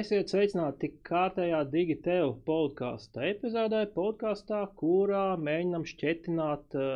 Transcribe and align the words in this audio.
Esiet 0.00 0.30
sveicināti 0.32 0.88
kārtējā 1.06 1.58
Digitēva 1.72 2.28
podkāstu 2.48 3.20
epizodē, 3.26 3.80
podkāstā, 3.96 4.60
kurā 4.80 5.24
mēģinām 5.48 5.82
šķietināt 5.90 6.76
uh, 6.78 6.86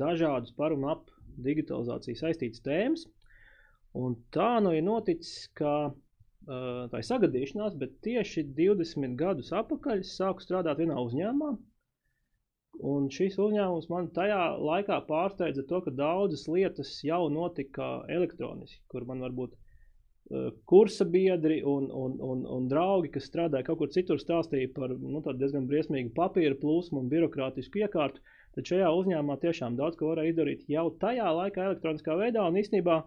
dažādus 0.00 0.52
par 0.58 0.74
un 0.74 0.84
ap 0.94 1.06
digitalizāciju 1.46 2.18
saistītas 2.20 2.64
tēmas. 2.66 3.06
Un 4.02 4.18
tā 4.36 4.48
nu 4.66 4.74
ir 4.76 4.84
noticis, 4.88 5.46
ka 5.60 5.72
uh, 5.86 5.94
tā 6.92 7.00
ir 7.00 7.08
sagadīšanās, 7.12 7.78
bet 7.84 7.96
tieši 8.08 8.44
20 8.60 9.16
gadus 9.22 9.54
atpakaļ 9.62 10.04
sāku 10.10 10.44
strādāt 10.44 10.82
vienā 10.82 10.98
uzņēmumā. 11.06 11.54
Un 12.92 13.08
šis 13.14 13.40
uzņēmums 13.46 13.88
man 13.94 14.12
tajā 14.20 14.42
laikā 14.72 15.00
pārsteidza 15.08 15.64
to, 15.72 15.80
ka 15.86 15.96
daudzas 16.02 16.44
lietas 16.50 16.92
jau 17.08 17.22
notika 17.40 17.92
elektroniski, 18.18 18.84
kur 18.92 19.08
man 19.08 19.24
varbūt 19.28 19.56
uh, 19.56 19.66
kursa 20.70 21.04
biedri 21.10 21.56
un, 21.66 21.88
un, 21.90 22.12
un, 22.22 22.42
un 22.56 22.68
draugi, 22.70 23.10
kas 23.16 23.26
strādāja 23.26 23.66
kaut 23.66 23.80
kur 23.80 23.90
citur, 23.90 24.20
stāstīja 24.22 24.70
par 24.76 24.92
nu, 24.94 25.22
diezgan 25.26 25.66
briesmīgu 25.70 26.12
papīra 26.14 26.58
plūsmu 26.60 27.02
un 27.02 27.08
birokrātisku 27.10 27.82
iekārtu. 27.82 28.22
Tad 28.54 28.70
šajā 28.70 28.92
uzņēmumā 29.00 29.38
tiešām 29.42 29.78
daudz 29.78 29.98
ko 29.98 30.12
varēja 30.12 30.34
izdarīt 30.34 30.68
jau 30.70 30.86
tajā 31.02 31.32
laikā, 31.34 31.66
elektroniskā 31.70 32.14
veidā. 32.18 32.46
Un 32.46 32.58
īstenībā 32.62 33.02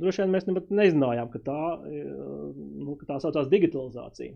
Droši 0.00 0.20
vien 0.22 0.32
mēs 0.32 0.44
pat 0.48 0.72
nezinājām, 0.78 1.28
ka 1.32 1.40
tā, 1.44 1.60
nu, 1.84 2.96
ka 3.00 3.06
tā 3.08 3.16
saucās 3.22 3.48
digitalizācija. 3.52 4.34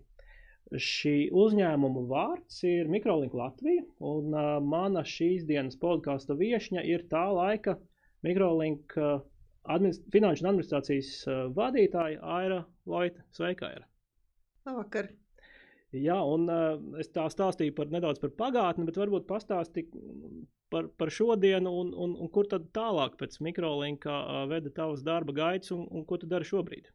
Šī 0.84 1.16
uzņēmuma 1.42 2.04
vārds 2.08 2.62
ir 2.68 2.88
Mikrolink 2.92 3.34
Latvija, 3.36 3.84
un 4.04 4.34
uh, 4.36 4.48
mana 4.60 5.04
šīs 5.08 5.46
dienas 5.48 5.78
podkāstu 5.80 6.36
viesņa 6.36 6.84
ir 6.84 7.06
tā 7.12 7.24
laika 7.32 7.78
Mikrolink 8.24 8.96
uh, 9.00 9.22
administ 9.74 10.04
finanšu 10.12 10.44
un 10.44 10.50
administrācijas 10.52 11.14
vadītāja 11.56 12.20
Aira 12.38 12.62
Loita. 12.88 13.24
Sveika, 13.36 13.72
Aira! 13.72 13.88
Labvakar! 14.68 15.10
Jā, 15.96 16.18
un 16.20 16.44
uh, 16.52 16.76
es 17.00 17.08
tā 17.14 17.24
stāstīju 17.32 17.72
par 17.76 17.88
nedaudz 17.92 18.20
par 18.20 18.34
pagātni, 18.36 18.84
bet 18.84 18.98
varbūt 19.00 19.24
pastāstīju 19.28 20.02
par, 20.68 20.90
par 21.00 21.12
šodienu, 21.12 21.72
un, 21.72 21.94
un, 21.96 22.12
un 22.20 22.28
kur 22.32 22.48
tad 22.50 22.66
tālāk 22.76 23.16
pēc 23.20 23.38
mikrolinka 23.44 24.12
uh, 24.12 24.42
veda 24.50 24.72
tavas 24.76 25.04
darba 25.06 25.32
gaitas, 25.32 25.72
un, 25.72 25.86
un 25.88 26.04
ko 26.04 26.20
tu 26.20 26.28
dari 26.28 26.44
šobrīd? 26.48 26.90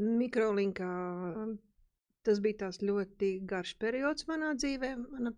Mikrolinkā 0.00 0.90
tas 2.24 2.40
bija 2.40 2.62
tās 2.64 2.80
ļoti 2.80 3.34
garš 3.48 3.74
periods 3.82 4.24
manā 4.30 4.54
dzīvē. 4.56 4.94
Mana, 5.02 5.34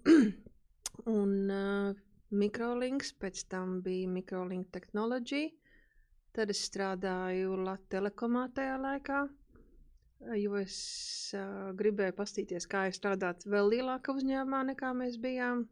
un 1.18 1.34
uh, 1.50 2.02
mikrolinks, 2.32 3.12
pēc 3.22 3.44
tam 3.52 3.80
bija 3.84 4.08
mikrolink 4.10 4.70
tehnoloģija. 4.74 5.50
Tad 6.32 6.50
es 6.52 6.62
strādāju 6.64 7.58
Latvijas 7.60 7.90
telekomā 7.92 8.46
tajā 8.56 8.78
laikā, 8.80 9.18
jo 10.40 10.54
es 10.60 10.76
uh, 11.36 11.72
gribēju 11.76 12.14
paskatīties, 12.16 12.66
kā 12.72 12.86
ir 12.88 12.96
strādāt 12.96 13.44
vēl 13.44 13.68
lielākā 13.74 14.14
uzņēmumā 14.16 14.62
nekā 14.70 14.94
mēs 14.96 15.18
bijām. 15.20 15.66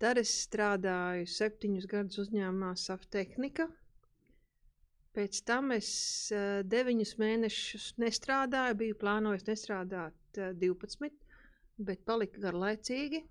Tad 0.00 0.20
es 0.22 0.30
strādāju 0.46 1.26
septiņus 1.28 1.88
gadus 1.90 2.22
uzņēmumā 2.22 2.70
Saftehnika. 2.78 3.66
Pēc 5.18 5.42
tam 5.50 5.74
es 5.74 5.90
uh, 6.30 6.62
deviņus 6.76 7.16
mēnešus 7.18 7.90
nestrādāju, 7.98 8.78
biju 8.84 9.00
plānojis 9.02 9.48
nestrādāt 9.50 10.38
uh, 10.38 10.54
12, 10.62 11.10
bet 11.90 12.06
palika 12.06 12.46
garlaicīgi. 12.46 13.24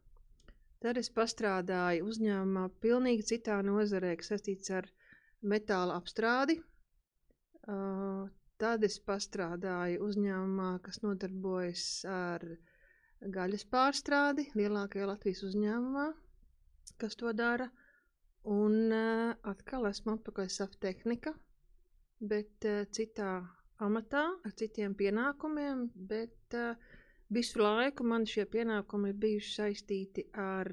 Tad 0.83 0.97
es 1.02 1.09
pastrādāju 1.11 2.05
uzņēmumā 2.09 2.61
pilnīgi 2.83 3.26
citā 3.33 3.58
nozarē, 3.70 4.14
kas 4.20 4.30
saistīts 4.31 4.71
ar 4.80 4.86
metāla 5.54 5.98
apstrādi. 5.99 6.55
Uh, 7.70 8.30
tad 8.64 8.86
es 8.87 8.95
pastrādāju 9.09 9.99
uzņēmumā, 10.08 10.70
kas 10.86 11.02
nodarbojas 11.04 11.83
ar 12.14 12.45
gaļas 13.36 13.65
pārstrādi, 13.76 14.48
lielākajā 14.59 15.09
Latvijas 15.11 15.43
uzņēmumā, 15.49 16.05
kas 17.04 17.20
to 17.20 17.33
dara. 17.42 17.67
Un 18.55 18.80
uh, 18.95 19.36
atkal 19.52 19.89
esmu 19.92 20.15
atpakaļ 20.15 20.48
savā 20.55 20.80
tehnikā, 20.87 21.36
bet 22.31 22.70
uh, 22.71 22.86
citā 22.95 23.33
amatā, 23.89 24.23
ar 24.48 24.55
citiem 24.64 24.95
pienākumiem. 25.04 25.83
Bet 26.14 26.55
uh, 26.55 26.95
visu 27.34 27.62
laiku 27.62 28.06
man 28.08 28.26
šie 28.30 28.45
pienākumi 28.50 29.14
ir 29.14 29.20
bijuši 29.22 29.54
saistīti 29.56 30.26
ar 30.40 30.70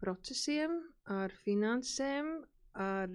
procesiem, 0.00 0.80
ar 1.12 1.32
finansēm, 1.44 2.32
ar 2.80 3.12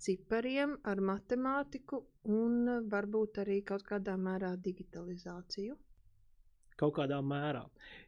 cipariem, 0.00 0.78
ar 0.88 1.00
matemātiku 1.04 2.00
un 2.32 2.66
varbūt 2.90 3.42
arī 3.44 3.60
kaut 3.68 3.84
kādā 3.88 4.16
mērā 4.20 4.54
digitalizāciju. 4.64 5.76
Kaut 6.80 6.94
kādā 6.96 7.18
mērā. 7.20 7.66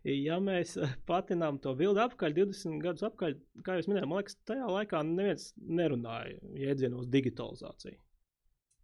Ja 0.09 0.39
mēs 0.41 0.79
patinām 1.09 1.59
to 1.61 1.75
bildi 1.77 2.01
apakaļ, 2.07 2.37
20 2.39 2.81
gadus 2.81 3.05
atpakaļ, 3.09 3.37
kā 3.67 3.77
jau 3.77 3.91
minēju, 3.91 4.09
man 4.09 4.23
liekas, 4.23 4.39
tajā 4.49 4.71
laikā 4.79 5.03
neviens 5.09 5.51
nerunāja 5.61 6.39
jēdzienos 6.63 7.11
digitalizāciju. 7.13 8.01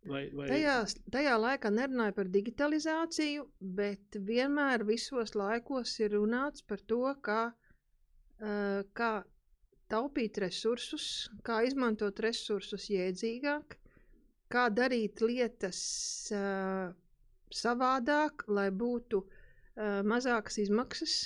Vai, 0.09 0.23
vai... 0.33 0.47
Tajā, 0.49 0.75
tajā 1.13 1.35
laikā 1.41 1.71
nerunāja 1.75 2.15
par 2.17 2.29
digitalizāciju, 2.33 3.45
bet 3.79 4.17
vienmēr 4.29 4.85
visos 4.89 5.35
laikos 5.37 5.95
ir 6.01 6.15
runāts 6.17 6.65
par 6.65 6.81
to, 6.93 7.03
kā, 7.25 7.41
uh, 8.41 8.81
kā 8.97 9.11
taupīt 9.93 10.41
resursus, 10.45 11.29
kā 11.45 11.61
izmantot 11.69 12.21
resursus 12.25 12.89
jēdzīgāk, 12.93 13.77
kā 14.53 14.69
darīt 14.73 15.21
lietas 15.25 15.81
uh, 16.33 16.89
savādāk, 17.55 18.47
lai 18.49 18.69
būtu 18.73 19.23
uh, 19.25 20.01
mazākas 20.09 20.61
izmaksas, 20.65 21.19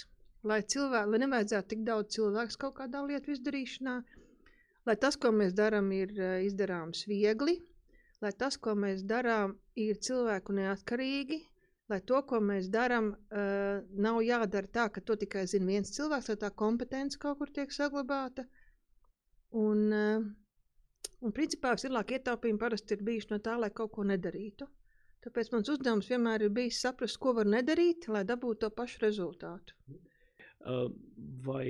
lai, 0.46 0.62
cilvēki, 0.74 1.12
lai 1.14 1.22
nevajadzētu 1.24 1.74
tik 1.74 1.84
daudz 1.86 2.16
cilvēku 2.18 2.62
kaut 2.66 2.78
kādā 2.80 3.02
lietu 3.06 3.34
izdarīšanā, 3.34 3.98
lai 4.90 4.96
tas, 4.98 5.18
ko 5.18 5.30
mēs 5.34 5.54
darām, 5.58 5.90
ir 5.94 6.14
uh, 6.18 6.38
izdarāms 6.46 7.06
viegli, 7.10 7.60
lai 8.22 8.32
tas, 8.38 8.58
ko 8.64 8.74
mēs 8.78 9.02
darām, 9.08 9.56
ir 9.78 9.98
cilvēku 10.06 10.54
neatkarīgi, 10.56 11.38
lai 11.92 12.00
to, 12.08 12.20
ko 12.28 12.40
mēs 12.40 12.68
darām, 12.72 13.12
uh, 13.12 13.80
nav 14.06 14.20
jādara 14.24 14.70
tā, 14.76 14.88
ka 14.94 15.02
to 15.04 15.16
tikai 15.20 15.46
zina 15.50 15.68
viens 15.72 15.94
cilvēks, 15.96 16.30
lai 16.32 16.38
tā 16.44 16.52
kompetence 16.64 17.18
kaut 17.22 17.40
kur 17.40 17.50
tiek 17.50 17.74
saglabāta. 17.74 18.46
Un, 19.62 19.82
uh, 19.92 21.10
un 21.20 21.34
principā 21.36 21.74
vislielākie 21.76 22.20
ietaupījumi 22.20 22.62
parasti 22.62 22.96
ir 22.96 23.04
bijuši 23.08 23.34
no 23.34 23.42
tā, 23.44 23.58
lai 23.60 23.72
kaut 23.74 23.92
ko 23.96 24.06
nedarītu. 24.08 24.68
Tāpēc 25.22 25.52
mans 25.52 25.68
uzdevums 25.70 26.08
vienmēr 26.10 26.46
ir 26.46 26.54
bijis 26.54 26.80
saprast, 26.82 27.20
ko 27.22 27.36
var 27.36 27.46
nedarīt, 27.46 28.08
lai 28.10 28.24
dabūtu 28.26 28.64
to 28.64 28.70
pašu 28.74 29.04
rezultātu. 29.04 29.76
Vai 31.46 31.66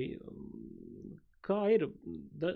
kā 1.43 1.59
ir, 1.73 1.87
da, 2.39 2.53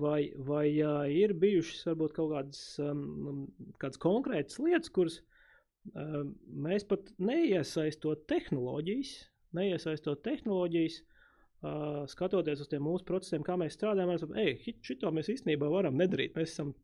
vai, 0.00 0.30
vai 0.46 0.66
uh, 0.78 1.02
ir 1.10 1.34
bijušas 1.38 1.88
varbūt 1.90 2.14
kaut 2.16 2.32
kādas, 2.34 2.62
um, 2.84 3.44
kādas 3.82 4.00
konkrētas 4.02 4.60
lietas, 4.62 4.92
kuras 4.94 5.18
uh, 5.20 6.22
mēs 6.66 6.86
pat 6.88 7.10
neiesaistot 7.18 8.26
tehnoloģijas, 8.30 9.14
neiesaistot 9.58 10.22
tehnoloģijas, 10.26 11.00
uh, 11.02 12.02
skatoties 12.10 12.62
uz 12.64 12.70
tiem 12.70 12.86
mūsu 12.86 13.06
procesiem, 13.08 13.44
kā 13.46 13.58
mēs 13.60 13.78
strādājam, 13.78 14.12
mēs 14.12 14.24
saprotam, 14.24 14.42
ej, 14.44 14.76
šito 14.86 15.10
mēs 15.14 15.32
īstenībā 15.34 15.70
varam 15.72 15.98
nedarīt. 15.98 16.36
Mēs 16.38 16.54
esam 16.54 16.74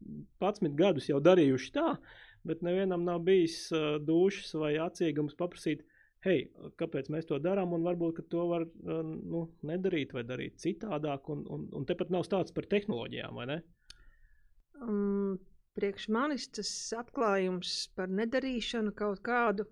11 0.42 0.74
gadus 0.78 1.10
jau 1.12 1.22
darījuši 1.22 1.74
tā, 1.76 1.92
bet 2.46 2.66
nevienam 2.66 3.06
nav 3.06 3.22
bijis 3.26 3.66
uh, 3.74 3.96
dušas 4.02 4.54
vai 4.58 4.76
atsiegums 4.82 5.38
paprasīt, 5.38 5.86
hei, 6.26 6.46
kāpēc 6.80 7.10
mēs 7.12 7.28
to 7.30 7.38
darām, 7.42 7.74
un 7.76 7.86
varbūt 7.86 8.24
to 8.32 8.46
var 8.50 8.66
uh, 8.66 9.02
nu, 9.06 9.46
nedarīt 9.66 10.14
vai 10.16 10.24
darīt 10.26 10.58
citādāk. 10.62 11.30
Un, 11.32 11.44
un, 11.52 11.66
un 11.76 11.86
tepat 11.88 12.10
nav 12.14 12.26
stāsts 12.26 12.54
par 12.56 12.68
tehnoloģijām, 12.70 13.36
vai 13.38 13.46
ne? 13.52 13.58
Um, 14.82 15.36
priekš 15.78 16.08
manis 16.12 16.48
tas 16.52 16.70
atklājums 16.96 17.74
par 17.96 18.12
nedarīšanu 18.12 18.94
kaut 18.96 19.22
kādu 19.26 19.68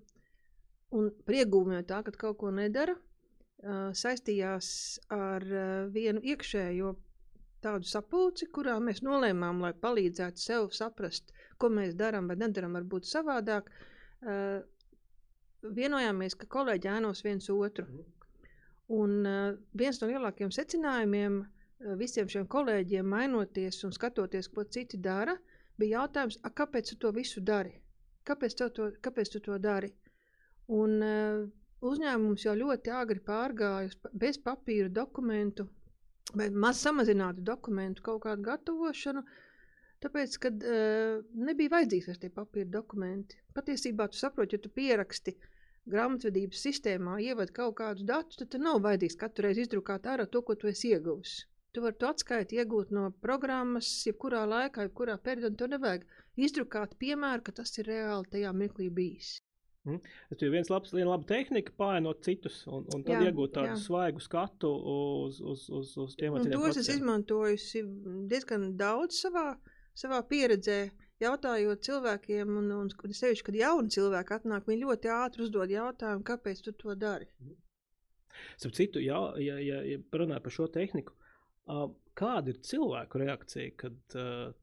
un 0.95 1.11
priegūmi 1.27 1.75
no 1.75 1.83
tā, 1.87 2.03
ka 2.07 2.15
kaut 2.27 2.39
ko 2.43 2.53
nedara, 2.55 2.95
uh, 2.95 3.89
saistījās 3.97 4.69
ar 5.15 5.49
uh, 5.49 5.65
vienu 5.95 6.23
iekšējo 6.23 6.95
tādu 7.65 7.89
sapulci, 7.89 8.47
kurā 8.53 8.77
mēs 8.85 9.01
nolēmām, 9.05 9.63
lai 9.65 9.73
palīdzētu 9.81 10.41
sev 10.41 10.69
saprast, 10.77 11.33
ko 11.59 11.73
mēs 11.73 11.97
darām 11.97 12.29
vai 12.31 12.37
nedarām, 12.41 12.77
varbūt 12.79 13.09
savādāk. 13.09 13.73
Uh, 14.25 14.63
vienojāmies, 15.77 16.37
ka 16.39 16.49
kolēģi 16.57 16.91
ēnos 16.97 17.25
viens 17.25 17.51
otru. 17.51 17.87
Mhm. 17.87 18.11
Un 18.95 19.13
uh, 19.25 19.57
viens 19.73 20.01
no 20.01 20.09
lielākajiem 20.11 20.53
secinājumiem 20.53 21.39
uh, 21.41 21.95
visiem 22.01 22.29
šiem 22.29 22.47
kolēģiem, 22.53 23.07
mainoties 23.09 23.81
un 23.89 23.95
skatoties, 23.97 24.51
ko 24.53 24.65
citi 24.65 25.01
dara, 25.01 25.39
bija 25.81 26.03
jautājums, 26.03 26.39
kāpēc 26.61 26.93
tu 26.93 26.99
to 27.01 27.13
visu 27.17 27.41
dari? 27.41 27.73
Kāpēc, 28.29 28.57
to, 28.57 28.91
kāpēc 29.05 29.33
tu 29.33 29.41
to 29.45 29.57
dari? 29.59 29.91
Un 30.73 31.01
uh, 31.05 31.41
uzņēmums 31.85 32.45
jau 32.47 32.55
ļoti 32.57 32.93
agri 32.97 33.25
pārgāja 33.25 34.13
bez 34.13 34.39
papīra 34.41 34.93
dokumentu 34.93 35.67
vai 36.33 36.49
maz 36.51 36.81
samazinātu 36.85 37.45
dokumentu 37.45 38.05
kaut 38.05 38.23
kādu 38.25 38.47
gatavošanu. 38.47 39.25
Tāpēc, 40.05 40.37
kad 40.41 40.65
uh, 40.69 41.21
nebija 41.49 41.73
vajadzīgs 41.79 42.09
vairs 42.11 42.21
tie 42.23 42.31
papīra 42.33 42.69
dokumenti. 42.79 43.39
Patiesībā 43.57 44.09
tu 44.13 44.21
saproti, 44.21 44.57
ja 44.57 44.65
tu 44.65 44.73
pieraksti 44.73 45.37
grāmatvedības 45.91 46.63
sistēmā, 46.67 47.19
ievad 47.23 47.53
kaut 47.57 47.77
kādus 47.81 48.07
datus, 48.09 48.41
tad 48.41 48.57
nav 48.63 48.81
vajadzīgs 48.85 49.19
katru 49.21 49.49
reizi 49.49 49.67
izdrukāt 49.67 50.09
ārā 50.11 50.27
to, 50.31 50.43
ko 50.43 50.57
tu 50.57 50.71
esi 50.71 50.95
ieguvis. 50.95 51.43
Tu 51.75 51.83
vari 51.83 51.99
to 51.99 52.07
atskaiti 52.07 52.61
iegūt 52.61 52.93
no 52.95 53.09
programmas, 53.25 53.89
jebkurā 54.07 54.45
laikā, 54.47 54.87
jebkurā 54.87 55.17
periodā. 55.19 55.57
Tev 55.59 55.73
nevajag 55.73 56.05
izdrukāt 56.47 56.95
piemēru, 57.01 57.43
ka 57.43 57.57
tas 57.61 57.75
ir 57.83 57.91
reāli 57.91 58.31
tajā 58.37 58.53
mirklī 58.55 58.93
bijis. 58.95 59.33
Mm. 59.85 59.99
Tas 60.31 60.43
ir 60.47 60.53
viens 60.55 60.71
labs, 60.73 60.95
viena 60.95 61.11
laba 61.11 61.27
tehnika, 61.29 61.75
pārēnot 61.77 62.23
citus, 62.25 62.63
un, 62.71 62.87
un 62.95 63.03
tad 63.05 63.19
jā, 63.19 63.29
iegūt 63.29 63.53
tādu 63.59 63.75
jā. 63.75 63.81
svaigu 63.83 64.23
skatu 64.23 64.71
uz, 64.71 65.43
uz, 65.43 65.67
uz, 65.69 65.91
uz 66.07 66.15
tiem 66.17 66.39
cilvēkiem. 66.39 66.55
Tos 66.55 66.79
es 66.81 66.93
izmantoju 66.95 67.83
diezgan 68.31 68.71
daudz 68.81 69.19
savā, 69.27 69.51
savā 69.99 70.23
pieredzē, 70.31 70.79
jautājot 71.25 71.85
cilvēkiem, 71.89 72.55
un, 72.61 72.71
un, 72.79 72.93
un 72.93 73.19
sevišķi, 73.21 73.49
kad 73.49 73.59
jauni 73.59 73.93
cilvēki 73.97 74.39
atnāk, 74.39 74.71
viņi 74.71 74.87
ļoti 74.87 75.13
ātri 75.17 75.47
uzdod 75.47 75.73
jautājumu, 75.75 76.27
kāpēc 76.31 76.65
tu 76.65 76.77
to 76.79 76.97
dari. 76.99 77.29
Mm. 77.43 77.61
Starp 78.57 78.75
citu, 78.77 79.03
jā, 79.03 79.19
ja, 79.43 79.59
ja, 79.63 79.83
ja 79.87 80.01
runāju 80.15 80.45
par 80.45 80.55
šo 80.55 80.67
tehniku, 80.75 81.15
kāda 82.19 82.53
ir 82.53 82.59
cilvēku 82.67 83.21
reakcija, 83.23 83.71
kad 83.81 84.17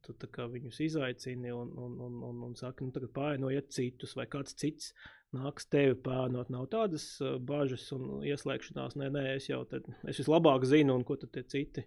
tu 0.05 0.43
viņus 0.53 0.81
izaicini 0.85 1.53
un, 1.55 1.71
un, 1.73 1.95
un, 2.07 2.19
un, 2.27 2.43
un 2.49 2.53
saki, 2.59 2.85
nu, 2.85 2.93
tagad 2.95 3.13
pārēnojiet 3.15 3.71
citus, 3.73 4.15
vai 4.19 4.27
kāds 4.31 4.55
cits 4.57 4.91
nāks 5.35 5.67
tevi 5.71 5.95
pārnot. 6.03 6.51
Nav 6.53 6.67
tādas 6.73 7.05
bažas 7.47 7.87
un 7.95 8.21
ieslēgšanās, 8.27 8.97
nē, 8.99 9.09
nē, 9.15 9.25
es 9.37 9.49
jau 9.49 9.63
tad, 9.71 9.87
es 10.03 10.21
vislabāk 10.21 10.67
zinu, 10.67 10.99
un 10.99 11.07
ko 11.07 11.17
tad 11.19 11.33
tie 11.35 11.43
citi. 11.47 11.85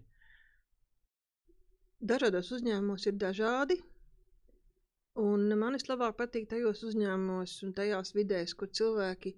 Dažādos 2.04 2.50
uzņēmumos 2.52 3.06
ir 3.08 3.20
dažādi. 3.20 3.78
Un 5.22 5.46
man 5.58 5.76
vislabāk 5.76 6.16
patīk 6.18 6.48
tajos 6.50 6.82
uzņēmumos 6.88 7.60
un 7.66 7.74
tajās 7.76 8.14
vidēs, 8.16 8.54
kur 8.58 8.70
cilvēki 8.74 9.34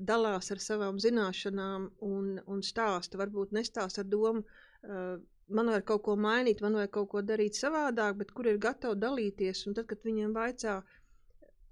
dalās 0.00 0.48
ar 0.54 0.62
savām 0.62 1.00
zināšanām 1.02 1.90
un, 2.06 2.38
un 2.46 2.62
stāsta. 2.64 3.18
Varbūt 3.20 3.52
nestāsta 3.52 4.00
ar 4.04 4.08
domu, 4.08 4.44
uh, 4.86 5.18
man 5.52 5.72
vajag 5.72 5.84
kaut 5.90 6.04
ko 6.06 6.16
mainīt, 6.16 6.62
man 6.64 6.78
vajag 6.80 6.94
kaut 6.96 7.10
ko 7.12 7.22
darīt 7.28 7.58
savādāk, 7.58 8.16
bet 8.22 8.32
kur 8.32 8.48
ir 8.48 8.60
gatavi 8.62 9.00
dalīties. 9.02 9.66
Un 9.68 9.76
tad, 9.76 9.88
kad 9.90 10.00
viņiem 10.06 10.32
vaicā, 10.36 10.78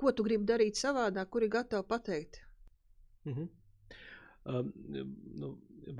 ko 0.00 0.12
tu 0.12 0.26
gribi 0.26 0.48
darīt 0.50 0.80
savādāk, 0.80 1.30
kur 1.32 1.46
ir 1.46 1.54
gatavi 1.56 1.88
pateikt. 1.88 2.42
Um, 3.28 3.48
nu, 4.50 5.50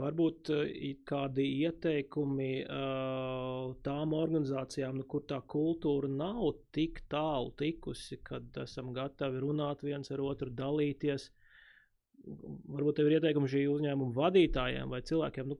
varbūt 0.00 0.50
uh, 0.55 0.64
kādi 1.08 1.47
ieteikumi 1.64 2.50
uh, 2.64 3.70
tām 3.87 4.14
organizācijām, 4.17 5.00
nu, 5.00 5.06
kur 5.11 5.25
tā 5.31 5.41
kultūra 5.55 6.11
nav 6.11 6.44
tik 6.75 7.05
tālu 7.11 7.55
tikusi, 7.58 8.20
kad 8.26 8.61
esam 8.62 8.93
gatavi 8.97 9.43
runāt 9.43 9.82
viens 9.87 10.12
ar 10.12 10.23
otru, 10.26 10.52
dalīties. 10.55 11.31
Varbūt 12.20 13.00
tev 13.00 13.08
ir 13.08 13.19
ieteikumi 13.19 13.49
šī 13.49 13.64
uzņēmuma 13.73 14.17
vadītājiem 14.19 14.93
vai 14.93 15.00
cilvēkiem, 15.08 15.52
nu, 15.55 15.56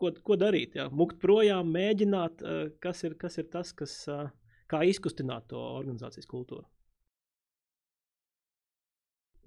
ko, 0.00 0.10
ko 0.26 0.36
darīt. 0.40 0.76
Jā. 0.80 0.88
Mukt 0.96 1.20
projām, 1.22 1.70
mēģināt, 1.74 2.44
eh, 2.44 2.60
kas 2.82 3.04
ir, 3.06 3.16
kas 3.20 3.38
ir 3.42 3.48
tas, 3.52 3.72
kas, 3.76 3.96
eh, 4.08 4.28
kā 4.70 4.82
izkustināt 4.88 5.48
to 5.52 5.60
organizācijas 5.60 6.28
kultūru. 6.30 6.66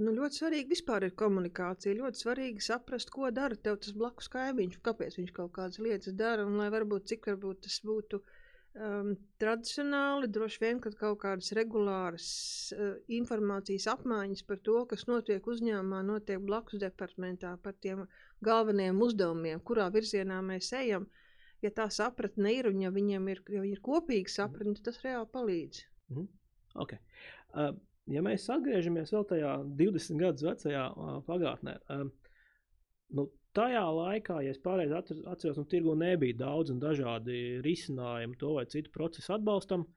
Nu, 0.01 0.09
ļoti 0.09 0.39
svarīgi 0.39 0.73
vispār 0.73 1.05
ir 1.05 1.11
komunikācija. 1.17 1.93
Ļoti 1.99 2.23
svarīgi 2.23 2.63
saprast, 2.65 3.11
ko 3.13 3.29
dara 3.29 3.57
tev 3.65 3.77
tas 3.83 3.93
blakus 3.93 4.29
kaimiņš, 4.33 4.79
kāpēc 4.87 5.19
viņš 5.19 5.35
kaut 5.35 5.51
kādas 5.57 5.81
lietas 5.85 6.15
dara. 6.17 6.47
Un 6.49 6.57
lai 6.57 6.71
varbūt 6.73 7.11
cik 7.11 7.27
varbūt 7.29 7.61
tas 7.67 7.75
būtu 7.85 8.19
um, 8.23 9.11
tradicionāli 9.43 10.31
droši 10.33 10.63
vien, 10.65 10.81
kad 10.81 10.97
kaut 10.97 11.19
kādas 11.25 11.53
regulāras 11.59 12.31
uh, 12.73 12.95
informācijas 13.19 13.85
apmaiņas 13.93 14.47
par 14.49 14.63
to, 14.65 14.79
kas 14.89 15.05
notiek 15.11 15.45
uzņēmumā, 15.53 16.01
notiek 16.09 16.41
blakus 16.41 16.81
departamentā 16.81 17.53
par 17.61 17.77
tiem 17.85 18.07
galvenajiem 18.41 19.05
uzdevumiem, 19.05 19.61
kurā 19.61 19.91
virzienā 19.93 20.41
mēs 20.49 20.73
ejam. 20.81 21.05
Ja 21.61 21.69
tā 21.69 21.85
sapratne 21.93 22.49
ir 22.57 22.73
un 22.73 22.81
ja 22.81 22.89
viņiem 22.91 23.29
ir, 23.29 23.45
ja 23.53 23.61
ir 23.69 23.79
kopīga 23.85 24.39
sapratne, 24.41 24.73
tad 24.79 24.89
tas 24.89 25.03
reāli 25.05 25.29
palīdz. 25.37 25.85
Mm 26.09 26.17
-hmm. 26.17 26.37
okay. 26.81 26.97
uh, 27.53 27.75
ja 28.11 28.23
mēs 28.25 28.49
atgriežamies 28.51 29.13
vēl 29.15 29.25
tajā 29.29 29.53
20 29.79 30.21
gadus 30.21 30.45
vecajā 30.47 30.83
uh, 30.91 31.15
pagātnē, 31.27 31.77
uh, 31.93 32.07
nu, 33.17 33.27
tajā 33.57 33.83
laikā, 33.97 34.39
ja 34.43 34.53
es 34.53 34.61
pareizi 34.63 34.95
atceros, 34.97 35.59
nu, 35.59 35.65
tirgu 35.69 35.95
nebija 35.99 36.39
daudz 36.41 36.73
un 36.73 36.81
dažādi 36.81 37.61
risinājumi 37.65 38.39
to 38.41 38.55
vai 38.57 38.65
citu 38.71 38.93
procesu 38.93 39.37
atbalstam. 39.37 39.87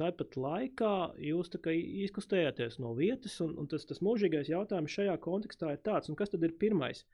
Tāpat 0.00 0.38
laikā 0.40 0.92
jūs 1.20 1.50
izkustējāties 1.52 2.78
no 2.80 2.94
vietas, 2.96 3.36
un, 3.44 3.52
un 3.60 3.68
tas, 3.68 3.84
tas 3.84 4.00
mūžīgais 4.00 4.48
jautājums 4.48 4.94
šajā 4.96 5.18
kontekstā 5.20 5.74
ir 5.74 5.82
tāds, 5.84 6.08
kas 6.16 6.32
tad 6.32 6.46
ir 6.48 6.54
pirmais? 6.58 7.04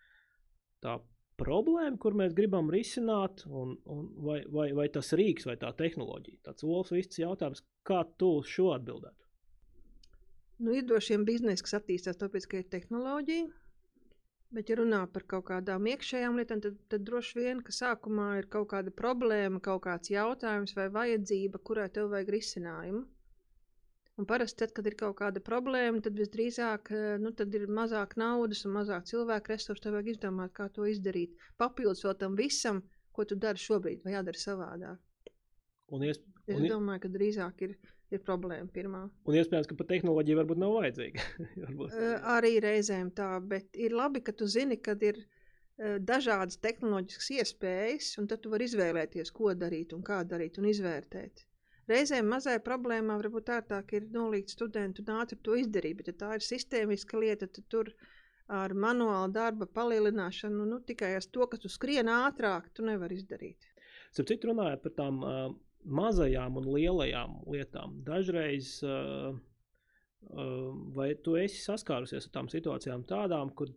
Tā 0.84 0.94
problēma, 1.38 1.98
kur 1.98 2.14
mēs 2.18 2.36
gribam 2.38 2.70
risināt, 2.70 3.42
un, 3.50 3.74
un 3.90 4.06
vai, 4.22 4.38
vai, 4.46 4.68
vai 4.78 4.86
tas 4.94 5.10
rīks 5.18 5.46
vai 5.50 5.58
tā 5.58 5.72
tehnoloģija? 5.74 6.44
Tāds 6.46 6.66
olas 6.66 6.94
viss 6.94 7.18
jautājums, 7.18 7.64
kā 7.86 8.04
tu 8.18 8.36
šo 8.46 8.70
atbildētu? 8.78 9.27
Nu, 10.58 10.74
ir 10.74 10.86
droši 10.90 11.14
vien 11.14 11.24
biznesa, 11.28 11.64
kas 11.64 11.78
attīstās 11.78 12.18
tāpēc, 12.18 12.46
ka 12.50 12.62
ir 12.62 12.70
tehnoloģija, 12.72 13.46
Bet, 14.56 14.70
ja 14.72 14.78
runā 14.78 15.02
par 15.12 15.26
kaut 15.28 15.44
kādām 15.50 15.86
iekšējām 15.90 16.38
lietām, 16.40 16.60
tad, 16.64 16.76
tad 16.88 17.02
droši 17.04 17.36
vien, 17.36 17.58
ka 17.64 17.72
sākumā 17.76 18.28
ir 18.38 18.46
kaut 18.54 18.70
kāda 18.70 18.92
problēma, 19.00 19.60
kaut 19.60 19.82
kāds 19.84 20.08
jautājums 20.08 20.72
vai 20.78 20.86
vajadzība, 20.94 21.60
kurai 21.68 21.88
tev 21.92 22.08
vajag 22.14 22.32
risinājumu. 22.32 23.02
Un 24.18 24.26
parasti, 24.30 24.62
tad, 24.62 24.72
kad 24.78 24.88
ir 24.88 24.96
kaut 24.98 25.18
kāda 25.20 25.42
problēma, 25.44 26.00
tad 26.02 26.16
visdrīzāk 26.18 26.88
nu, 27.22 27.34
tad 27.38 27.52
ir 27.54 27.68
mazāk 27.80 28.16
naudas 28.18 28.64
un 28.64 28.74
mazāk 28.78 29.04
cilvēku 29.12 29.52
resursu. 29.52 29.84
Tev 29.84 29.98
vajag 29.98 30.10
izdomāt, 30.14 30.56
kā 30.56 30.70
to 30.72 30.88
izdarīt. 30.90 31.36
Papildus 31.60 32.02
vēl 32.08 32.16
tam 32.24 32.40
visam, 32.40 32.80
ko 33.12 33.28
tu 33.28 33.36
dari 33.36 33.60
šobrīd, 33.60 34.00
vai 34.06 34.16
jādara 34.16 34.46
savādāk. 34.46 35.30
Un, 35.92 36.08
ies, 36.48 36.58
un, 36.58 36.66
es 36.66 36.74
domāju, 36.74 37.04
ka 37.04 37.14
drīzāk 37.14 37.64
ir 37.68 37.78
ir 38.08 38.22
problēma 38.24 38.70
pirmā. 38.72 39.02
Un 39.28 39.36
iespējams, 39.36 39.66
ka 39.68 39.76
pat 39.76 39.90
tehnoloģija 39.90 40.38
varbūt 40.38 40.60
nav 40.62 40.76
vajadzīga. 40.78 41.24
varbūt. 41.64 41.96
Arī 42.34 42.54
reizēm 42.64 43.10
tā, 43.16 43.34
bet 43.44 43.76
ir 43.76 43.96
labi, 43.96 44.22
ka 44.24 44.32
tu 44.32 44.48
zini, 44.48 44.78
kad 44.80 45.02
ir 45.04 45.20
dažādas 45.78 46.58
tehnoloģiskas 46.62 47.28
iespējas, 47.36 48.14
un 48.18 48.26
tad 48.30 48.42
tu 48.42 48.50
vari 48.50 48.66
izvēlēties, 48.66 49.30
ko 49.34 49.52
darīt 49.54 49.94
un 49.94 50.02
kā 50.06 50.24
darīt 50.26 50.58
un 50.58 50.66
izvērtēt. 50.72 51.44
Reizēm 51.88 52.26
mazai 52.28 52.58
problēmā 52.60 53.14
varbūt 53.20 53.52
ērtāk 53.54 53.94
ir 53.96 54.08
nolikt 54.12 54.52
studentu 54.52 55.04
un 55.04 55.20
ātri 55.22 55.38
to 55.40 55.54
izdarīt, 55.56 55.96
bet 56.00 56.10
ja 56.10 56.16
tā 56.24 56.34
ir 56.36 56.44
sistēmiska 56.44 57.20
lieta, 57.22 57.46
tad 57.46 57.64
tur 57.72 57.92
ar 58.52 58.74
manuālu 58.74 59.32
darba 59.32 59.68
palielināšanu, 59.78 60.66
nu 60.68 60.80
tikai 60.84 61.14
ar 61.16 61.24
to, 61.32 61.46
ka 61.48 61.60
tu 61.62 61.70
skrien 61.72 62.10
ātrāk, 62.12 62.68
tu 62.74 62.84
nevari 62.84 63.20
izdarīt. 63.20 63.70
Starp 64.10 64.28
citu 64.32 64.50
runājot 64.50 64.84
par 64.84 64.94
tām 64.98 65.22
uh, 65.22 65.48
mazajām 65.84 66.58
un 66.60 66.70
lielajām 66.74 67.38
lietām. 67.50 67.98
Dažreiz 68.06 68.78
uh, 68.86 69.36
uh, 70.30 70.72
vai 70.96 71.12
tu 71.24 71.36
esi 71.40 71.60
saskārusies 71.62 72.28
ar 72.28 72.34
tām 72.34 72.50
situācijām 72.52 73.04
tādām, 73.08 73.52
kur 73.54 73.70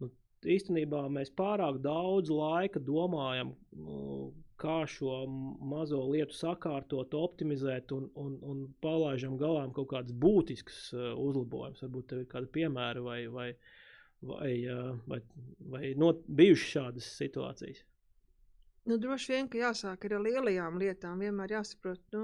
nu, 0.00 0.10
īstenībā 0.44 1.06
mēs 1.12 1.32
pārāk 1.36 1.80
daudz 1.84 2.32
laika 2.32 2.82
domājam, 2.84 3.54
uh, 3.74 4.30
kā 4.60 4.82
šo 4.92 5.24
mazo 5.72 6.02
lietu 6.12 6.36
sakārtot, 6.36 7.14
optimizēt 7.16 7.92
un, 7.96 8.10
un, 8.20 8.34
un 8.44 8.64
palaižam 8.84 9.38
galām 9.40 9.72
kaut 9.76 9.88
kādus 9.94 10.16
būtiskus 10.20 10.90
uh, 10.94 11.12
uzlabojumus. 11.16 11.80
Varbūt 11.86 12.10
tev 12.12 12.24
ir 12.24 12.32
kādi 12.32 12.52
piemēri 12.58 13.04
vai, 13.06 13.20
vai, 13.32 13.48
vai, 14.32 14.52
uh, 14.68 14.90
vai, 15.08 15.22
vai 15.72 15.94
not, 16.00 16.20
bijušas 16.28 16.74
šādas 16.76 17.14
situācijas. 17.16 17.86
Nu, 18.88 18.96
droši 18.96 19.34
vien, 19.34 19.48
ka 19.50 19.60
jāsāk 19.60 20.06
ar 20.08 20.16
lielajām 20.24 20.78
lietām. 20.80 21.20
Vienmēr 21.20 21.58
jāsaprot, 21.58 22.00
nu, 22.16 22.22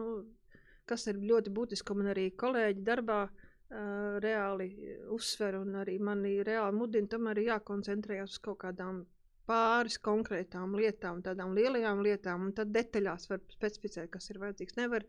kas 0.88 1.04
ir 1.10 1.20
ļoti 1.20 1.52
būtiski. 1.52 1.96
Man 1.98 2.12
arī 2.14 2.30
kolēģi 2.40 2.84
darbā 2.86 3.18
uh, 3.26 4.16
reāli 4.24 4.70
uzsver, 5.12 5.58
un 5.60 5.76
arī 5.82 5.98
mani 6.00 6.38
reāli 6.46 6.78
mudina, 6.78 7.10
tomēr 7.12 7.42
ir 7.42 7.52
jākoncentrējas 7.52 8.38
uz 8.38 8.42
kaut 8.48 8.62
kādām 8.64 9.04
pāris 9.46 9.98
konkrētām 10.02 10.74
lietām, 10.78 11.22
tādām 11.22 11.54
lielajām 11.54 12.02
lietām, 12.02 12.48
un 12.48 12.56
tad 12.56 12.72
detaļās 12.74 13.28
var 13.30 13.42
specificēt, 13.52 14.10
kas 14.10 14.30
ir 14.32 14.40
vajadzīgs. 14.42 14.78
Nevar, 14.80 15.06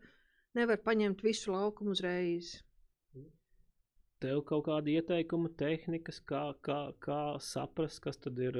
nevar 0.58 0.82
paņemt 0.84 1.24
visu 1.26 1.54
laukumu 1.54 1.96
uzreiz. 1.96 2.58
Tev 4.22 4.42
kaut 4.46 4.64
kāda 4.66 4.90
ieteikuma, 4.90 5.50
tehnikas, 5.58 6.18
kā, 6.26 6.44
kā, 6.66 6.78
kā 7.02 7.22
saprast, 7.42 8.02
kas 8.02 8.18
tad 8.18 8.38
ir, 8.42 8.58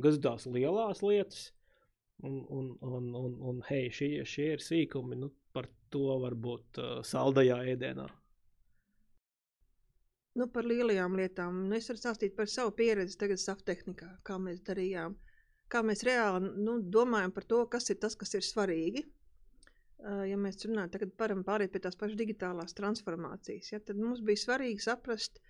kas 0.00 0.16
ir 0.16 0.22
tās 0.24 0.46
lielās 0.48 1.02
lietas, 1.04 1.50
Un, 2.22 2.40
un, 2.48 2.66
un, 2.80 3.14
un, 3.16 3.36
un 3.50 3.60
hei, 3.70 3.88
šie, 3.94 4.24
šie 4.28 4.50
ir 4.54 4.64
sīkumi, 4.64 5.16
nu, 5.16 5.30
par 5.56 5.68
to 5.92 6.18
varbūt 6.22 6.80
uh, 6.80 6.90
saldajā 7.06 7.56
ēdienā. 7.72 8.06
Nu, 10.38 10.46
par 10.52 10.68
lielajām 10.68 11.16
lietām. 11.18 11.64
Nu, 11.68 11.76
es 11.78 11.88
varu 11.90 12.00
stāstīt 12.02 12.36
par 12.36 12.50
savu 12.52 12.74
pieredzi 12.76 13.18
tagad 13.18 13.40
saftehnikā, 13.42 14.10
kā 14.26 14.36
mēs 14.42 14.60
darījām. 14.66 15.16
Kā 15.70 15.82
mēs 15.86 16.04
reāli 16.06 16.52
nu, 16.60 16.76
domājam 16.96 17.32
par 17.34 17.46
to, 17.50 17.64
kas 17.72 17.90
ir 17.90 17.98
tas, 18.02 18.16
kas 18.18 18.36
ir 18.38 18.46
svarīgi. 18.46 19.06
uh, 20.04 20.22
ja 20.28 20.36
mēs 20.40 20.60
runājam, 20.66 20.92
tagad 20.96 21.16
varam 21.18 21.42
pāriet 21.46 21.72
pie 21.72 21.82
tās 21.86 21.98
pašas 21.98 22.20
digitālās 22.20 22.76
transformācijas, 22.78 23.72
ja, 23.72 23.80
tad 23.80 23.98
mums 24.00 24.22
bija 24.24 24.44
svarīgi 24.44 24.86
saprast, 24.86 25.40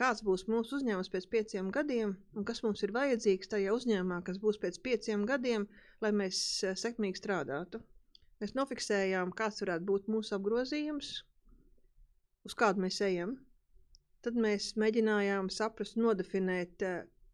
kāds 0.00 0.24
būs 0.24 0.46
mūsu 0.48 0.78
uzņēmums 0.78 1.10
pēc 1.12 1.26
pieciem 1.34 1.70
gadiem 1.74 2.14
un 2.36 2.46
kas 2.48 2.62
mums 2.64 2.82
ir 2.86 2.94
vajadzīgs 2.96 3.50
tajā 3.52 3.74
uzņēmumā, 3.76 4.22
kas 4.26 4.40
būs 4.42 4.60
pēc 4.62 4.78
pieciem 4.84 5.26
gadiem, 5.28 5.66
lai 6.00 6.12
mēs 6.16 6.40
uh, 6.64 6.76
sekmīgi 6.78 7.20
strādātu. 7.20 7.82
Mēs 8.40 8.54
nofiksējām, 8.56 9.34
kāds 9.36 9.60
varētu 9.60 9.84
būt 9.84 10.06
mūsu 10.08 10.32
apgrozījums, 10.38 11.10
uz 12.48 12.54
kādu 12.56 12.80
mēs 12.86 13.00
ejam. 13.04 13.34
Tad 14.24 14.36
mēs 14.36 14.70
mēģinājām 14.80 15.50
saprast, 15.52 15.98
nodefinēt, 16.00 16.84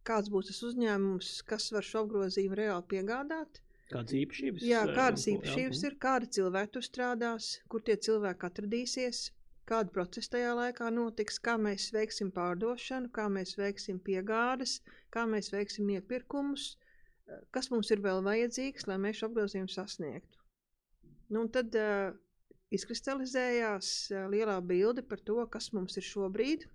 kāds 0.06 0.30
būs 0.30 0.50
tas 0.50 0.58
uzņēmums, 0.66 1.30
kas 1.50 1.70
var 1.74 1.86
šo 1.86 2.04
apgrozījumu 2.06 2.58
reāli 2.58 2.90
piegādāt. 2.90 3.60
Kādas 3.90 4.16
īpašības? 4.18 4.66
Jā, 4.66 4.82
kādas 4.98 5.28
īpašības 5.30 5.82
jā. 5.82 5.90
ir, 5.90 5.96
kādi 6.02 6.30
cilvēki 6.38 6.74
tur 6.74 6.86
strādās, 6.86 7.50
kur 7.70 7.86
tie 7.86 7.94
cilvēki 8.08 8.48
atradīsies, 8.48 9.22
kāda 9.66 9.92
procesa 9.94 10.36
tajā 10.36 10.52
laikā 10.58 10.90
notiks, 10.94 11.38
kā 11.42 11.56
mēs 11.60 11.88
veiksim 11.94 12.30
pārdošanu, 12.34 13.10
kā 13.16 13.26
mēs 13.32 13.56
veiksim 13.58 13.98
piegādes, 14.08 14.78
kā 15.14 15.26
mēs 15.30 15.50
veiksim 15.54 15.90
iepirkumus, 15.96 16.76
kas 17.54 17.70
mums 17.72 17.90
ir 17.90 18.02
vēl 18.04 18.22
vajadzīgs, 18.26 18.86
lai 18.90 18.98
mēs 19.02 19.20
šo 19.20 19.30
apgrozījumu 19.30 19.72
sasniegtu. 19.72 20.42
Nu, 21.34 21.42
tad 21.50 21.74
uh, 21.74 22.14
izkristalizējās 22.74 23.90
uh, 24.14 24.26
lielā 24.30 24.60
bilde 24.62 25.02
par 25.02 25.22
to, 25.26 25.40
kas 25.50 25.72
mums 25.74 25.98
ir 25.98 26.06
šobrīd. 26.06 26.68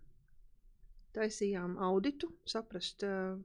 Taisījām 1.15 1.77
auditu, 1.83 2.31
saprast, 2.47 3.05
uh, 3.07 3.39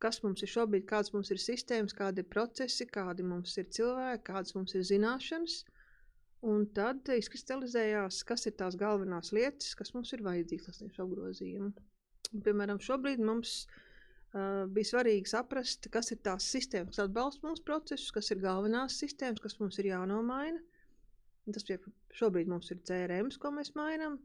kas 0.00 0.22
mums 0.24 0.40
ir 0.44 0.52
šobrīd, 0.54 0.86
kādas 0.88 1.12
mums 1.12 1.30
ir 1.34 1.40
sistēmas, 1.40 1.96
kādi 1.96 2.24
ir 2.24 2.30
procesi, 2.32 2.88
kādi 2.88 3.26
mums 3.26 3.56
ir 3.60 3.68
cilvēki, 3.76 4.24
kādas 4.30 4.56
mums 4.56 4.76
ir 4.76 4.86
zināšanas. 4.88 5.60
Un 6.46 6.64
tad 6.76 7.08
izkristalizējās, 7.12 8.22
kas 8.24 8.46
ir 8.48 8.56
tās 8.56 8.78
galvenās 8.80 9.34
lietas, 9.36 9.74
kas 9.76 9.92
mums 9.92 10.12
ir 10.16 10.24
vajadzīgas, 10.24 10.80
šo 10.96 11.06
grozījumu. 11.10 11.74
Piemēram, 12.46 12.80
šobrīd 12.80 13.20
mums 13.20 13.64
Uh, 14.30 14.62
bija 14.70 14.86
svarīgi 14.86 15.26
saprast, 15.26 15.88
kas 15.90 16.12
ir 16.14 16.20
tās 16.22 16.44
sistēmas, 16.52 16.94
kas 16.94 17.02
atbalsta 17.02 17.48
mūsu 17.48 17.64
procesus, 17.66 18.12
kas 18.14 18.28
ir 18.30 18.38
galvenās 18.44 18.98
sistēmas, 19.02 19.42
kas 19.42 19.56
mums 19.58 19.80
ir 19.82 19.88
jānomaina. 19.88 20.60
Un 21.48 21.56
tas 21.56 21.66
šobrīd 22.14 22.50
mums 22.52 22.70
ir 22.70 22.78
CRM, 22.86 23.32
ko 23.42 23.50
mēs 23.56 23.72
mainām. 23.74 24.20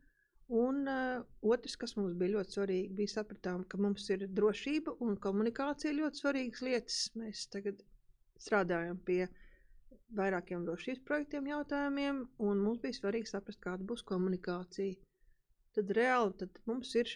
Un 0.61 0.83
uh, 0.85 1.23
otrs, 1.41 1.73
kas 1.81 1.95
mums 1.97 2.13
bija 2.19 2.35
ļoti 2.35 2.53
svarīgi, 2.53 2.91
bija 2.99 3.15
sapratām, 3.15 3.63
ka 3.65 3.79
mums 3.81 4.05
ir 4.13 4.27
drošība 4.29 4.93
un 5.01 5.17
komunikācija 5.23 5.97
ļoti 5.97 6.21
svarīgas 6.21 6.61
lietas. 6.67 6.99
Mēs 7.17 7.47
tagad 7.55 7.81
strādājam 8.45 9.01
pie 9.09 9.23
vairākiem 10.19 10.65
drošības 10.67 11.01
projektiem, 11.07 11.47
jautājumiem, 11.49 12.19
un 12.49 12.59
mums 12.65 12.81
bija 12.83 12.97
svarīgi 12.97 13.29
saprast, 13.31 13.59
kāda 13.65 13.85
būs 13.91 14.03
komunikācija. 14.11 14.95
Tad 15.77 15.91
reāli 15.97 16.35
tad 16.41 16.59
mums 16.69 16.93
ir 17.01 17.09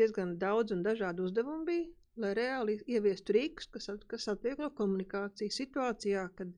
diezgan 0.00 0.32
daudz 0.42 0.74
un 0.76 0.82
dažādu 0.86 1.26
uzdevumu 1.28 1.66
bija, 1.68 1.86
lai 2.24 2.32
reāli 2.38 2.78
ieviestu 2.96 3.36
rīkus, 3.36 3.68
kas, 3.74 3.88
at, 3.92 4.04
kas 4.10 4.26
atvieglo 4.32 4.70
komunikāciju 4.80 5.54
situācijā, 5.58 6.24
kad 6.40 6.50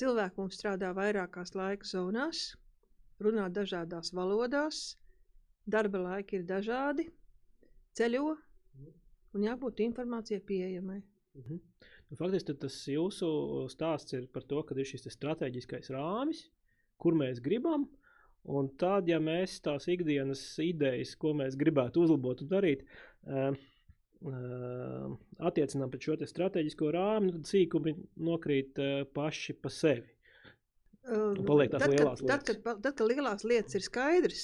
cilvēki 0.00 0.40
mums 0.40 0.58
strādā 0.60 0.92
vairākās 0.96 1.54
laika 1.58 1.88
zonās, 1.90 2.44
runā 3.26 3.48
dažādās 3.58 4.12
valodās, 4.16 4.80
darba 5.76 6.00
laiki 6.06 6.40
ir 6.40 6.46
dažādi, 6.48 7.08
ceļo 7.98 8.24
un 9.36 9.44
jābūt 9.48 9.84
informācijai 9.84 10.40
pieejamai. 10.48 11.02
Nu, 11.42 11.58
faktiski 12.18 12.54
tas 12.60 12.76
jūsu 12.90 13.32
stāsts 13.72 14.18
ir 14.18 14.28
par 14.32 14.44
to, 14.48 14.60
ka 14.66 14.76
ir 14.76 14.88
šis 14.88 15.08
strateģiskais 15.14 15.92
rāmis, 15.94 16.46
kur 17.02 17.16
mēs 17.18 17.40
gribam, 17.42 17.88
Un 18.50 18.72
tad, 18.78 19.06
ja 19.06 19.20
mēs 19.22 19.60
tās 19.62 19.86
ikdienas 19.90 20.40
idejas, 20.62 21.14
ko 21.18 21.30
mēs 21.38 21.54
gribētu 21.58 22.02
uzlabot 22.02 22.40
un 22.42 22.48
darīt, 22.50 22.80
uh, 23.30 23.52
uh, 24.26 25.12
attiecinām 25.46 25.92
pret 25.92 26.08
šo 26.08 26.16
strateģisko 26.26 26.90
rāmi, 26.96 27.30
tad 27.36 27.52
sīkumi 27.52 27.94
nokrīt 28.26 28.80
uh, 28.82 29.04
paši 29.14 29.54
pa 29.62 29.70
sevi. 29.70 30.10
Paliek 31.06 31.70
tās 31.70 31.84
tad, 31.84 31.94
lielās 31.94 32.18
kad, 32.18 32.26
lietas. 32.26 32.32
Tad, 32.32 32.42
kad, 32.48 32.82
tad, 32.82 32.96
kad 32.98 33.06
lielās 33.10 33.46
lietas 33.46 33.78
ir 33.78 33.86
skaidrs, 33.86 34.42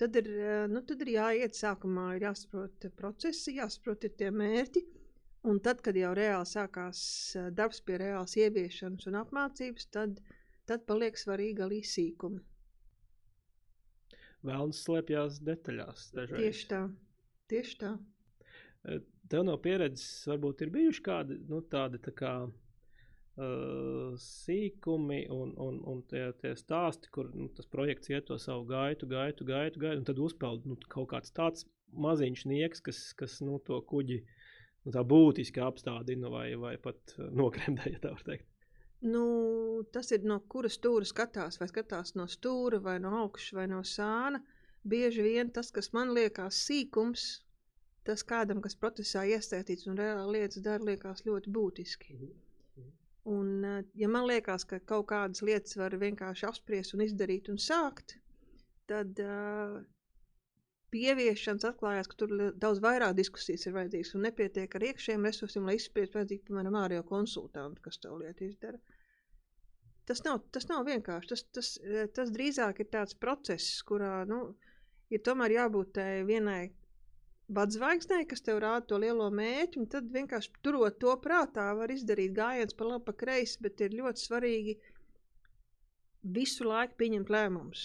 tad 0.00 0.16
ir, 0.20 0.32
nu, 0.72 0.80
tad 0.88 1.04
ir 1.04 1.12
jāiet 1.18 1.56
sākumā, 1.56 2.14
ir 2.16 2.26
jāsaprot 2.28 2.88
procesi, 2.96 3.56
jāsaprot 3.60 4.04
ir 4.08 4.16
tie 4.16 4.32
mērķi. 4.32 4.84
Un 5.48 5.56
tad, 5.64 5.80
kad 5.80 5.96
jau 5.96 6.12
reāli 6.16 6.48
sākās 6.48 7.00
darbs 7.56 7.80
pie 7.80 7.96
reālas 8.02 8.36
ieviešanas 8.36 9.08
un 9.08 9.22
apmācības, 9.22 9.86
tad, 9.94 10.20
tad 10.68 10.84
paliek 10.88 11.16
svarīgi 11.16 11.64
arī 11.64 11.80
sīkumi 11.86 12.42
vēlams 14.46 14.80
slēpjas 14.86 15.40
detaļās. 15.44 16.08
Dažreiz. 16.16 16.40
Tieši 16.40 16.66
tā. 16.70 16.80
Tieši 17.50 17.76
tā. 17.82 17.92
E, 18.84 19.00
tev 19.32 19.44
no 19.48 19.56
pieredzes 19.60 20.26
varbūt 20.30 20.64
ir 20.64 20.74
bijuši 20.74 21.04
kādi 21.06 21.38
nu, 21.50 21.60
tādi 21.72 22.00
tā 22.02 22.14
kā, 22.16 22.34
uh, 22.46 24.14
sīkumi 24.24 25.20
un, 25.34 25.52
un, 25.60 25.80
un 25.92 26.02
tie, 26.10 26.28
tie 26.40 26.54
stāsti, 26.58 27.10
kur 27.14 27.30
nu, 27.34 27.50
tas 27.56 27.68
projekts 27.70 28.12
iet 28.12 28.28
to 28.30 28.38
savu 28.40 28.66
gaitu, 28.70 29.08
gaitu, 29.10 29.46
gaitu, 29.48 29.82
gaitu 29.82 30.02
un 30.02 30.08
tad 30.08 30.22
uzpeld 30.22 30.66
nu, 30.68 30.78
kaut 30.88 31.10
kāds 31.12 31.34
tāds 31.36 31.66
maziņš 31.90 32.46
nieks, 32.46 32.82
kas, 32.86 33.02
kas 33.18 33.40
nu, 33.42 33.58
to 33.66 33.80
kuģi 33.90 34.22
nu, 34.90 34.96
tā 34.98 35.04
būtiski 35.06 35.62
apstādina 35.64 36.30
vai, 36.32 36.48
vai 36.58 36.76
pat 36.82 37.14
nokremdē, 37.16 37.92
ja 37.94 38.02
tā 38.02 38.14
var 38.16 38.24
teikt. 38.26 38.48
Nu, 39.00 39.24
tas 39.94 40.10
ir 40.12 40.26
no 40.28 40.42
kuras 40.52 40.76
stūra 40.76 41.06
skatās, 41.08 41.56
vai 41.60 41.70
skatās 41.70 42.12
no 42.18 42.26
stūra, 42.28 42.82
vai 42.84 42.98
no 43.00 43.14
augšas, 43.22 43.54
vai 43.56 43.64
no 43.70 43.80
sāna. 43.86 44.42
Bieži 44.84 45.24
vien 45.24 45.48
tas, 45.52 45.70
kas 45.72 45.92
man 45.96 46.12
liekas 46.16 46.58
sīkums, 46.66 47.24
tas 48.04 48.24
kādam, 48.24 48.60
kas 48.64 48.76
procesā 48.76 49.24
iesaistīts 49.28 49.88
un 49.88 49.96
reāli 50.00 50.38
lietas 50.40 50.64
dara, 50.64 50.84
liekas 50.84 51.24
ļoti 51.24 51.52
būtiski. 51.56 52.16
Mm 52.16 52.26
-hmm. 52.26 52.38
Un, 53.30 53.64
eh, 53.64 53.84
ja 53.94 54.08
man 54.08 54.26
liekas, 54.26 54.64
ka 54.64 54.80
kaut 54.80 55.06
kādas 55.12 55.42
lietas 55.42 55.76
var 55.76 55.96
vienkārši 56.00 56.46
apspriest 56.48 56.94
un 56.94 57.00
izdarīt 57.04 57.48
un 57.52 57.56
sākt, 57.56 58.16
tad 58.86 59.20
uh, 59.20 59.82
pieviešanas 60.94 61.66
atklājās, 61.70 62.08
ka 62.10 62.18
tur 62.22 62.32
daudz 62.62 62.80
vairāk 62.84 63.14
diskusijas 63.18 63.66
ir 63.66 63.76
vajadzīgas 63.76 64.14
un 64.16 64.24
nepietiek 64.26 64.74
ar 64.76 64.86
iekšējiem 64.90 65.28
resursiem, 65.28 65.68
lai 65.68 65.76
izspriestu 65.78 66.18
vajadzīgi, 66.18 66.46
piemēram, 66.48 66.78
ārējo 66.82 67.04
konsultantu, 67.10 67.84
kas 67.86 68.00
to 68.02 68.16
lietu 68.18 68.48
izdara. 68.48 68.80
Tas 70.10 70.24
nav, 70.26 70.40
tas 70.54 70.66
nav 70.66 70.88
vienkārši. 70.88 71.30
Tas, 71.30 71.44
tas, 71.54 71.70
eh, 71.84 72.08
tas 72.16 72.32
drīzāk 72.34 72.82
ir 72.82 72.90
tāds 72.90 73.14
process, 73.14 73.82
kurā 73.86 74.24
nu, 74.26 74.40
ir 75.14 75.22
tomēr 75.26 75.54
jābūt 75.54 75.92
tai 76.00 76.10
vienai 76.26 76.72
badzvaigznei, 77.54 78.26
kas 78.30 78.42
tev 78.46 78.60
rāda 78.62 78.86
to 78.90 78.98
lielo 79.02 79.28
mērķi, 79.34 79.82
un 79.82 79.88
tad 79.90 80.10
vienkārši 80.14 80.52
turot 80.66 80.98
to 81.02 81.14
prātā, 81.24 81.70
var 81.78 81.90
izdarīt 81.94 82.34
gājienus 82.36 82.76
pa 82.78 82.86
labi, 82.86 83.06
pa 83.08 83.16
kreisi, 83.24 83.58
bet 83.66 83.82
ir 83.86 83.96
ļoti 84.00 84.26
svarīgi 84.26 84.76
visu 86.36 86.66
laiku 86.68 86.98
pieņemt 87.00 87.32
lēmumus. 87.34 87.84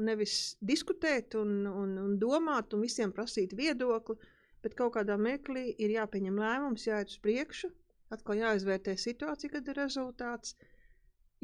Un 0.00 0.08
nevis 0.08 0.56
diskutēt 0.64 1.34
un, 1.36 1.66
un, 1.68 1.96
un 2.00 2.12
domāt 2.20 2.72
un 2.72 2.84
visiem 2.86 3.12
prasīt 3.12 3.52
viedokli, 3.56 4.16
bet 4.64 4.76
kaut 4.78 4.94
kādā 4.96 5.18
meklī 5.20 5.66
ir 5.76 5.92
jāpieņem 5.98 6.38
lēmums, 6.40 6.86
jāiet 6.88 7.12
uz 7.12 7.18
priekšu, 7.20 7.68
atkal 8.14 8.40
jāizvērtē 8.40 8.94
situācija, 8.96 9.52
kad 9.56 9.68
ir 9.68 9.80
rezultāts 9.82 10.56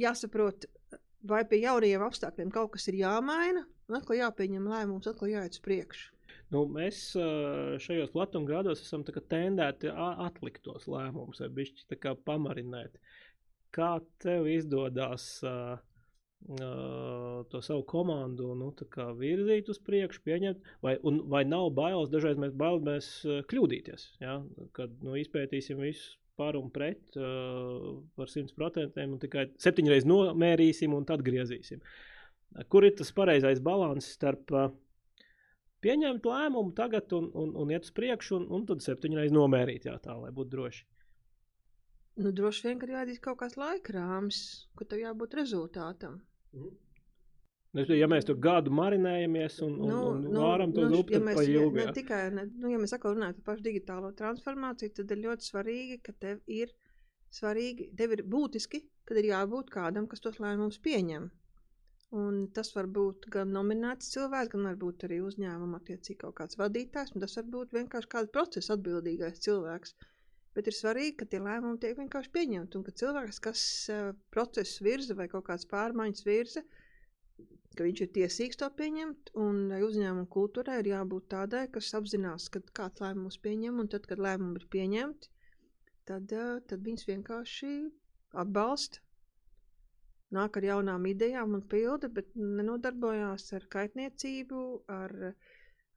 jāsaprot, 0.01 0.69
vai 1.29 1.43
pie 1.49 1.61
jaunajiem 1.65 2.05
apstākļiem 2.07 2.53
kaut 2.55 2.77
kas 2.77 2.89
ir 2.89 3.01
jāmaina, 3.03 3.67
un 3.89 3.99
atkal 3.99 4.21
jāpieņem 4.21 4.71
lēmums, 4.71 5.11
atkal 5.11 5.33
jāiet 5.33 5.59
uz 5.59 5.65
priekšu. 5.65 6.15
Nu, 6.55 6.63
mēs 6.73 7.11
šajos 7.85 8.13
platumgrādos 8.15 8.81
esam 8.81 9.03
tendēti 9.05 9.91
atlikt 9.93 10.63
tos 10.65 10.87
lēmumus, 10.89 11.43
vai 11.45 11.51
bišķi 11.59 11.99
pamarinēt. 12.25 12.97
Kā 13.77 13.99
tev 14.25 14.47
izdodas 14.49 15.27
uh, 15.45 15.77
to 17.53 17.61
savu 17.63 17.83
komandu 17.89 18.55
nu, 18.57 18.71
virzīt 19.19 19.69
uz 19.69 19.81
priekšu, 19.85 20.23
pieņemt, 20.25 20.71
vai, 20.85 20.95
un, 21.07 21.21
vai 21.29 21.43
nav 21.45 21.69
bailes, 21.77 22.13
dažreiz 22.13 22.39
mēs 22.41 22.55
bailamies 22.57 23.11
kļūdīties, 23.51 24.07
ja? 24.23 24.39
kad 24.77 24.95
nu, 25.05 25.17
izpētīsim 25.21 25.83
visus 25.83 26.17
par 26.39 26.57
un 26.57 26.71
pret 26.71 27.17
uh, 27.19 27.99
par 28.17 28.31
100% 28.31 29.03
un 29.05 29.19
tikai 29.23 29.49
septiņreiz 29.59 30.07
nomērīsim 30.07 30.95
un 30.95 31.07
tad 31.09 31.25
griezīsim. 31.27 31.83
Kur 32.73 32.87
ir 32.87 32.95
tas 32.97 33.11
pareizais 33.13 33.59
līdzsvars 33.59 34.13
starp 34.15 34.55
uh, 34.55 34.71
pieņemt 35.85 36.29
lēmumu 36.31 36.73
tagad 36.79 37.13
un, 37.19 37.27
un, 37.35 37.51
un 37.59 37.75
iet 37.75 37.91
uz 37.91 37.93
priekšu, 37.95 38.39
un, 38.39 38.47
un 38.55 38.69
tad 38.71 38.87
septiņreiz 38.87 39.35
nomērīt, 39.35 39.91
jā, 39.91 39.99
tā 40.05 40.15
lai 40.21 40.31
būtu 40.35 40.55
droši? 40.55 40.87
Nu, 42.19 42.33
droši 42.35 42.67
vien, 42.67 42.79
ka 42.81 42.89
jāatzīst 42.91 43.23
kaut 43.23 43.39
kāds 43.43 43.59
laika 43.59 43.95
rāmis, 43.95 44.41
ka 44.79 44.87
tev 44.91 45.05
jābūt 45.05 45.37
rezultātam. 45.39 46.19
Mm. 46.57 46.77
Ja 47.95 48.09
mēs 48.11 48.25
tur 48.25 48.39
gadu 48.41 48.73
marinējamies 48.75 49.59
un, 49.67 49.75
un, 49.77 49.91
nu, 49.91 49.99
un 50.11 50.23
nu, 50.25 50.41
vāram 50.41 50.71
to 50.75 50.87
nu, 50.87 50.97
zupu, 50.97 51.13
ja 51.15 51.21
mēs, 51.23 51.41
ja, 51.47 51.67
ne 51.77 51.85
tikai, 51.95 52.21
ne, 52.35 52.47
nu, 52.63 52.71
ja 52.73 52.79
mēs 52.81 52.95
atkal 52.97 53.13
runājam 53.15 53.37
par 53.37 53.53
pašu 53.53 53.67
digitālo 53.67 54.09
transformāciju, 54.19 54.95
tad 54.97 55.13
ir 55.13 55.21
ļoti 55.27 55.49
svarīgi, 55.51 55.99
ka 56.07 56.15
tev 56.25 56.41
ir 56.49 56.73
svarīgi, 57.39 57.91
tev 57.99 58.17
ir 58.17 58.25
būtiski, 58.25 58.81
kad 59.09 59.21
ir 59.21 59.29
jābūt 59.31 59.69
kādam, 59.75 60.09
kas 60.09 60.25
tos 60.25 60.41
lēmumus 60.41 60.81
pieņem. 60.85 61.29
Un 62.19 62.37
tas 62.57 62.73
var 62.73 62.89
būt 62.89 63.29
gan 63.35 63.53
nominēts 63.53 64.15
cilvēks, 64.15 64.55
gan 64.55 64.71
varbūt 64.71 65.05
arī 65.05 65.21
uzņēmuma 65.29 65.83
attiecīgi 65.83 66.23
kaut 66.23 66.39
kāds 66.41 66.57
vadītājs, 66.57 67.13
un 67.13 67.25
tas 67.25 67.37
var 67.37 67.51
būt 67.53 67.77
vienkārši 67.77 68.13
kāds 68.15 68.33
procesa 68.33 68.79
atbildīgais 68.79 69.45
cilvēks. 69.45 69.93
Bet 70.59 70.67
ir 70.71 70.75
svarīgi, 70.75 71.15
ka 71.21 71.29
tie 71.31 71.39
lēmumi 71.39 71.79
tiek 71.83 71.95
vienkārši 72.01 72.33
pieņemti, 72.35 72.79
un 72.81 72.85
ka 72.87 72.95
cilvēks, 73.01 73.39
kas 73.45 73.63
uh, 73.95 74.09
procesu 74.35 74.83
virza 74.83 75.15
vai 75.15 75.29
kaut 75.31 75.47
kādas 75.47 75.69
pārmaiņas 75.71 76.25
virza, 76.27 76.65
ka 77.79 77.87
viņš 77.87 78.03
ir 78.03 78.11
tiesīgs 78.17 78.59
to 78.59 78.67
pieņemt, 78.81 79.31
un 79.39 79.69
uzņēmuma 79.77 80.27
kultūrai 80.35 80.81
ir 80.83 80.91
jābūt 80.97 81.29
tādai, 81.37 81.69
kas 81.71 81.93
apzinās, 81.95 82.49
ka 82.51 82.65
kāds 82.81 83.05
lēmums 83.05 83.39
pieņem, 83.45 83.79
un 83.85 83.93
tad, 83.93 84.11
kad 84.11 84.19
lēmumi 84.25 84.59
ir 84.59 84.67
pieņemti, 84.75 85.31
tad, 86.11 86.35
uh, 86.35 86.59
tad 86.67 86.83
viņas 86.91 87.07
vienkārši 87.13 87.75
atbalsta 88.43 89.05
nāk 90.35 90.59
ar 90.59 90.67
jaunām 90.73 91.07
idejām 91.09 91.55
un 91.57 91.63
pilda, 91.73 92.11
bet 92.13 92.35
nenodarbojās 92.37 93.47
ar 93.57 93.71
kaitniecību, 93.73 94.65
ar, 94.93 95.15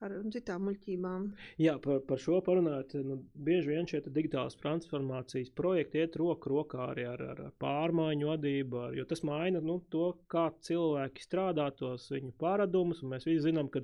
ar 0.06 0.14
citām 0.34 0.66
muļķībām. 0.68 1.26
Jā, 1.62 1.76
par, 1.84 2.02
par 2.08 2.22
šo 2.22 2.40
parunājot, 2.46 2.96
nu, 3.06 3.18
bieži 3.48 3.74
vien 3.74 3.90
šie 3.90 4.02
digitālās 4.08 4.58
transformācijas 4.60 5.52
projekti 5.58 6.02
iet 6.02 6.18
roku 6.20 6.54
rokā 6.56 6.88
arī 6.92 7.06
ar, 7.12 7.24
ar 7.34 7.44
pārmaiņu 7.62 8.32
vadību, 8.32 8.82
ar, 8.88 8.96
jo 8.98 9.06
tas 9.10 9.24
maina 9.28 9.62
nu, 9.66 9.80
to, 9.94 10.08
kā 10.32 10.48
cilvēki 10.68 11.26
strādā, 11.26 11.70
tos 11.78 12.10
viņu 12.14 12.34
paradumus, 12.42 13.04
mēs 13.06 13.28
visi 13.30 13.46
zinām, 13.50 13.70
ka 13.74 13.84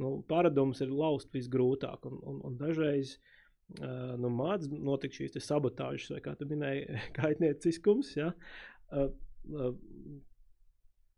nu, 0.00 0.16
paradumus 0.30 0.80
ir 0.84 0.94
laust 0.94 1.32
visgrūtāk, 1.36 2.08
un, 2.08 2.18
un, 2.32 2.40
un 2.48 2.56
dažreiz 2.60 3.18
uh, 3.18 4.16
nu, 4.20 4.32
māc 4.32 4.64
notikt 4.72 5.20
šīs 5.20 5.38
sabotāžas, 5.44 6.14
vai 6.16 6.24
kā 6.24 6.36
tu 6.40 6.48
minēji, 6.50 6.88
kaitnieciskums, 7.20 8.16
ja? 8.16 8.32
uh, 8.96 9.12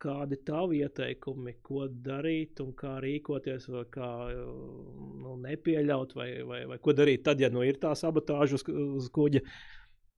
kādi 0.02 0.38
tavi 0.47 0.80
ieteikumi, 0.82 1.54
ko 1.64 1.87
darīt 2.06 2.62
un 2.64 2.73
kā 2.78 2.97
rīkoties, 3.02 3.68
vai 3.73 3.85
kā 3.92 4.09
nu, 4.32 5.37
nepieļaut, 5.44 6.16
vai, 6.18 6.30
vai, 6.49 6.64
vai 6.71 6.80
ko 6.82 6.94
darīt 6.97 7.25
tad, 7.28 7.42
ja 7.42 7.50
nu 7.52 7.62
ir 7.66 7.78
tā 7.82 7.94
sabotāža 7.99 8.59
uz, 8.59 8.66
uz 9.02 9.09
kuģa? 9.14 9.44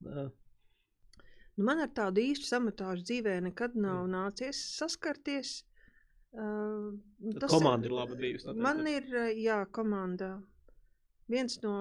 Nu, 0.05 0.25
man 1.69 1.83
ar 1.85 1.93
tādu 1.95 2.23
īstu 2.23 2.49
sabotāžu 2.49 3.05
dzīvē 3.11 3.37
nekad 3.49 3.77
nav 3.77 4.03
mm. 4.03 4.11
nācies 4.17 4.59
saskarties. 4.79 5.61
Uh, 6.35 6.91
tas 7.39 7.53
komanda 7.53 7.87
ir, 7.87 7.93
ir 7.93 7.95
laba 7.95 8.17
bijusi. 8.19 8.57
Man 8.59 8.83
ir, 8.91 9.07
jā, 9.39 9.61
komanda. 9.71 10.35
Viens 11.31 11.55
no, 11.63 11.75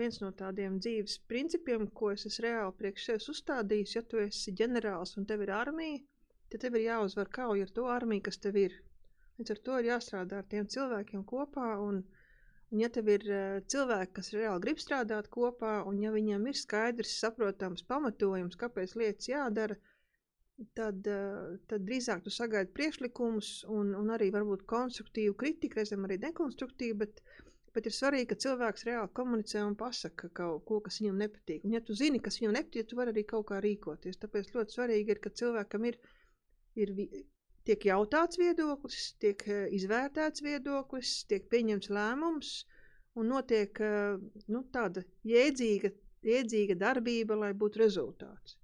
viens 0.00 0.16
no 0.22 0.30
tādiem 0.32 0.78
dzīves 0.80 1.18
principiem, 1.28 1.90
ko 1.92 2.14
es 2.14 2.38
reāli 2.40 2.72
priekš 2.78 3.08
sevis 3.10 3.26
uzstādījis, 3.34 3.96
ja 3.98 4.04
tu 4.08 4.22
esi 4.22 4.54
ģenerālis 4.56 5.18
un 5.20 5.26
tev 5.28 5.42
ir 5.44 5.52
armija, 5.52 5.98
tad 6.52 6.62
tev 6.64 6.76
ir 6.78 6.86
jāuzvar 6.86 7.28
kauja 7.38 7.66
ar 7.66 7.72
to 7.78 7.88
armiju, 7.94 8.24
kas 8.28 8.40
tev 8.44 8.56
ir. 8.60 8.76
Līdz 9.38 9.54
ar 9.54 9.60
to 9.66 9.80
ir 9.80 9.88
jāstrādā 9.90 10.40
ar 10.42 10.46
tiem 10.52 10.66
cilvēkiem 10.74 11.24
kopā. 11.32 11.66
Un, 11.88 12.00
un 12.72 12.82
ja 12.82 12.88
tev 12.94 13.10
ir 13.14 13.26
uh, 13.28 13.58
cilvēki, 13.74 14.14
kas 14.18 14.32
reāli 14.34 14.64
grib 14.64 14.82
strādāt 14.82 15.30
kopā, 15.34 15.78
un 15.90 16.00
ja 16.02 16.14
viņiem 16.14 16.48
ir 16.50 16.58
skaidrs, 16.58 17.18
saprotams 17.22 17.86
pamatojums, 17.92 18.58
kāpēc 18.58 18.96
lietas 18.98 19.30
jādara, 19.30 19.78
tad, 20.78 21.06
uh, 21.06 21.58
tad 21.70 21.84
drīzāk 21.86 22.24
tu 22.24 22.34
sagaidi 22.34 22.74
priekšlikumus 22.74 23.52
un, 23.70 23.94
un 24.00 24.16
arī 24.16 24.32
varbūt 24.34 24.66
konstruktīvu 24.72 25.36
kritiku, 25.44 25.78
reizēm 25.78 26.08
arī 26.08 26.18
dekonstruktīvu. 26.24 26.98
Bet, 27.04 27.22
Bet 27.76 27.86
ir 27.86 27.92
svarīgi, 27.94 28.26
ka 28.30 28.36
cilvēks 28.42 28.86
reāli 28.88 29.10
komunicē 29.14 29.60
un 29.62 29.74
pasaka 29.78 30.30
kaut 30.38 30.64
ko, 30.68 30.78
kas 30.86 30.96
viņam 30.98 31.20
nepatīk. 31.22 31.66
Un, 31.66 31.74
ja 31.76 31.80
tu 31.84 31.94
zini, 31.98 32.18
kas 32.24 32.40
viņam 32.40 32.56
nepatīk, 32.56 32.88
tu 32.90 32.96
vari 32.98 33.12
arī 33.14 33.22
kaut 33.32 33.44
kā 33.50 33.60
rīkoties. 33.62 34.18
Tāpēc 34.22 34.48
ļoti 34.54 34.74
svarīgi 34.74 35.14
ir, 35.14 35.20
ka 35.26 35.30
cilvēkam 35.40 35.84
ir 35.90 35.98
ir 36.78 36.94
tiek 37.68 37.88
jautāts 37.90 38.40
viedoklis, 38.40 39.12
tiek 39.22 39.42
eh, 39.48 39.66
izvērtēts 39.76 40.44
viedoklis, 40.44 41.22
tiek 41.30 41.48
pieņemts 41.52 41.90
lēmums 41.92 42.52
un 43.18 43.32
notiek 43.34 43.80
eh, 43.84 44.14
nu, 44.52 44.62
tāda 44.74 45.04
jēdzīga, 45.28 45.92
jēdzīga 46.28 46.78
darbība, 46.80 47.36
lai 47.42 47.52
būtu 47.58 47.82
rezultāts. 47.82 48.56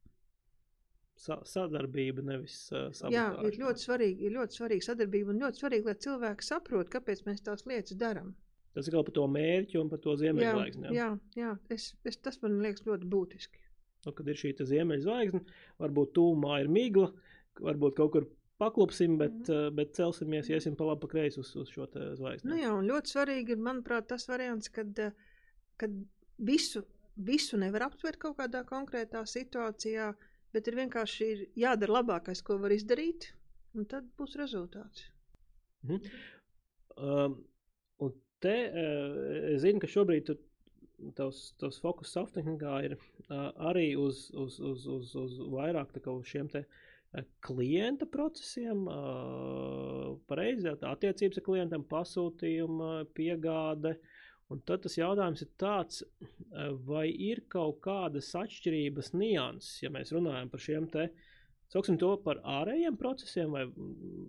Sa 1.24 1.38
sadarbība, 1.46 2.24
nevis 2.26 2.56
uh, 2.72 2.88
sabotāža. 2.92 3.14
Jā, 3.14 3.44
ir 3.46 3.54
ļoti 3.60 3.82
svarīgi, 3.84 4.26
ir 4.26 4.32
ļoti 4.34 4.56
svarīga 4.58 4.84
sadarbība 4.88 5.30
un 5.30 5.38
ļoti 5.44 5.60
svarīgi, 5.62 5.86
lai 5.86 5.94
cilvēki 6.04 6.44
saprot, 6.44 6.90
kāpēc 6.92 7.22
mēs 7.24 7.44
tās 7.46 7.62
lietas 7.70 7.96
darām. 7.96 8.32
Tas 8.74 8.90
ir 8.90 8.96
par 8.98 9.14
to 9.14 9.28
mērķi 9.30 9.78
un 9.78 9.92
par 9.92 10.02
to 10.04 10.16
ziemeļzvaigzni. 10.20 10.90
Jā, 10.90 11.06
jā, 11.06 11.12
jā 11.38 11.52
es, 11.72 11.92
es, 12.04 12.18
tas 12.18 12.40
man 12.42 12.58
liekas 12.64 12.82
ļoti 12.88 13.08
būtiski. 13.08 13.62
Nu, 14.04 14.12
kad 14.18 14.28
ir 14.28 14.40
šī 14.42 14.52
ziemeļzvaigzne, 14.58 15.44
varbūt 15.80 16.12
tūmā 16.18 16.58
ir 16.64 16.72
migla, 16.74 17.06
uh, 17.14 17.33
varbūt 17.60 17.96
kaut 17.96 18.12
kur 18.12 18.26
paklupsim, 18.58 19.18
bet, 19.18 19.32
mm 19.32 19.54
-hmm. 19.54 19.70
bet 19.74 19.94
celsimies, 19.94 20.48
iesim 20.48 20.76
pa 20.76 20.84
labi, 20.84 21.00
pa 21.00 21.08
kreisi 21.08 21.40
uz, 21.40 21.56
uz 21.56 21.68
šo 21.68 21.86
zvaigzni. 22.14 22.50
Nu 22.50 22.56
jā, 22.56 22.72
un 22.78 22.86
ļoti 22.90 23.12
svarīgi 23.14 23.56
ir, 23.56 23.58
manuprāt, 23.58 24.06
tas 24.06 24.28
variants, 24.28 24.68
kad, 24.68 24.98
eh, 24.98 25.12
kad 25.76 25.90
visu, 26.38 26.82
visu 27.16 27.56
nevar 27.56 27.82
aptvert 27.82 28.18
kaut 28.18 28.36
kādā 28.36 28.64
konkrētā 28.64 29.24
situācijā, 29.26 30.14
bet 30.52 30.68
ir 30.68 30.74
vienkārši 30.74 31.24
ir 31.32 31.48
jādara 31.56 31.92
labākais, 31.98 32.42
ko 32.42 32.58
var 32.58 32.70
izdarīt, 32.70 33.32
un 33.74 33.84
tad 33.84 34.04
būs 34.18 34.36
rezultāts. 34.36 35.10
Mm 35.82 35.96
-hmm. 35.96 36.10
um, 36.96 37.44
un 37.98 38.12
te 38.40 38.70
uh, 38.70 39.54
es 39.54 39.60
zinu, 39.60 39.80
ka 39.80 39.86
šobrīd 39.86 40.24
tu, 40.24 40.36
tavs, 41.14 41.54
tavs 41.58 41.80
fokus 41.80 42.12
softtehnikā 42.12 42.84
ir 42.84 42.92
uh, 42.92 43.52
arī 43.70 43.96
uz, 43.96 44.30
uz, 44.30 44.60
uz, 44.60 44.86
uz, 44.86 45.14
uz 45.14 45.38
vairāk 45.38 45.92
tā 45.92 46.00
kā 46.00 46.10
uz 46.10 46.26
šiem 46.26 46.48
te 46.48 46.58
uh, 46.58 46.64
klienta 47.44 48.06
procesiem, 48.10 48.86
pareizi 50.28 50.72
attiecības 50.74 51.40
ar 51.40 51.46
klientiem, 51.46 51.86
pasūtījuma, 51.90 52.92
piegāde. 53.16 53.96
Un 54.52 54.60
tad 54.68 54.82
tas 54.84 54.98
jautājums 54.98 55.40
ir 55.40 55.52
tāds, 55.58 56.02
vai 56.84 57.06
ir 57.08 57.44
kaut 57.50 57.78
kādas 57.84 58.28
atšķirības, 58.36 59.14
nianses, 59.16 59.78
ja 59.82 59.90
mēs 59.94 60.12
runājam 60.12 60.50
par 60.52 60.60
šiem 60.60 60.88
te, 60.92 61.06
sauksim 61.72 61.96
to 61.98 62.10
par 62.26 62.42
ārējiem 62.44 62.98
procesiem, 63.00 63.56
vai 63.56 63.64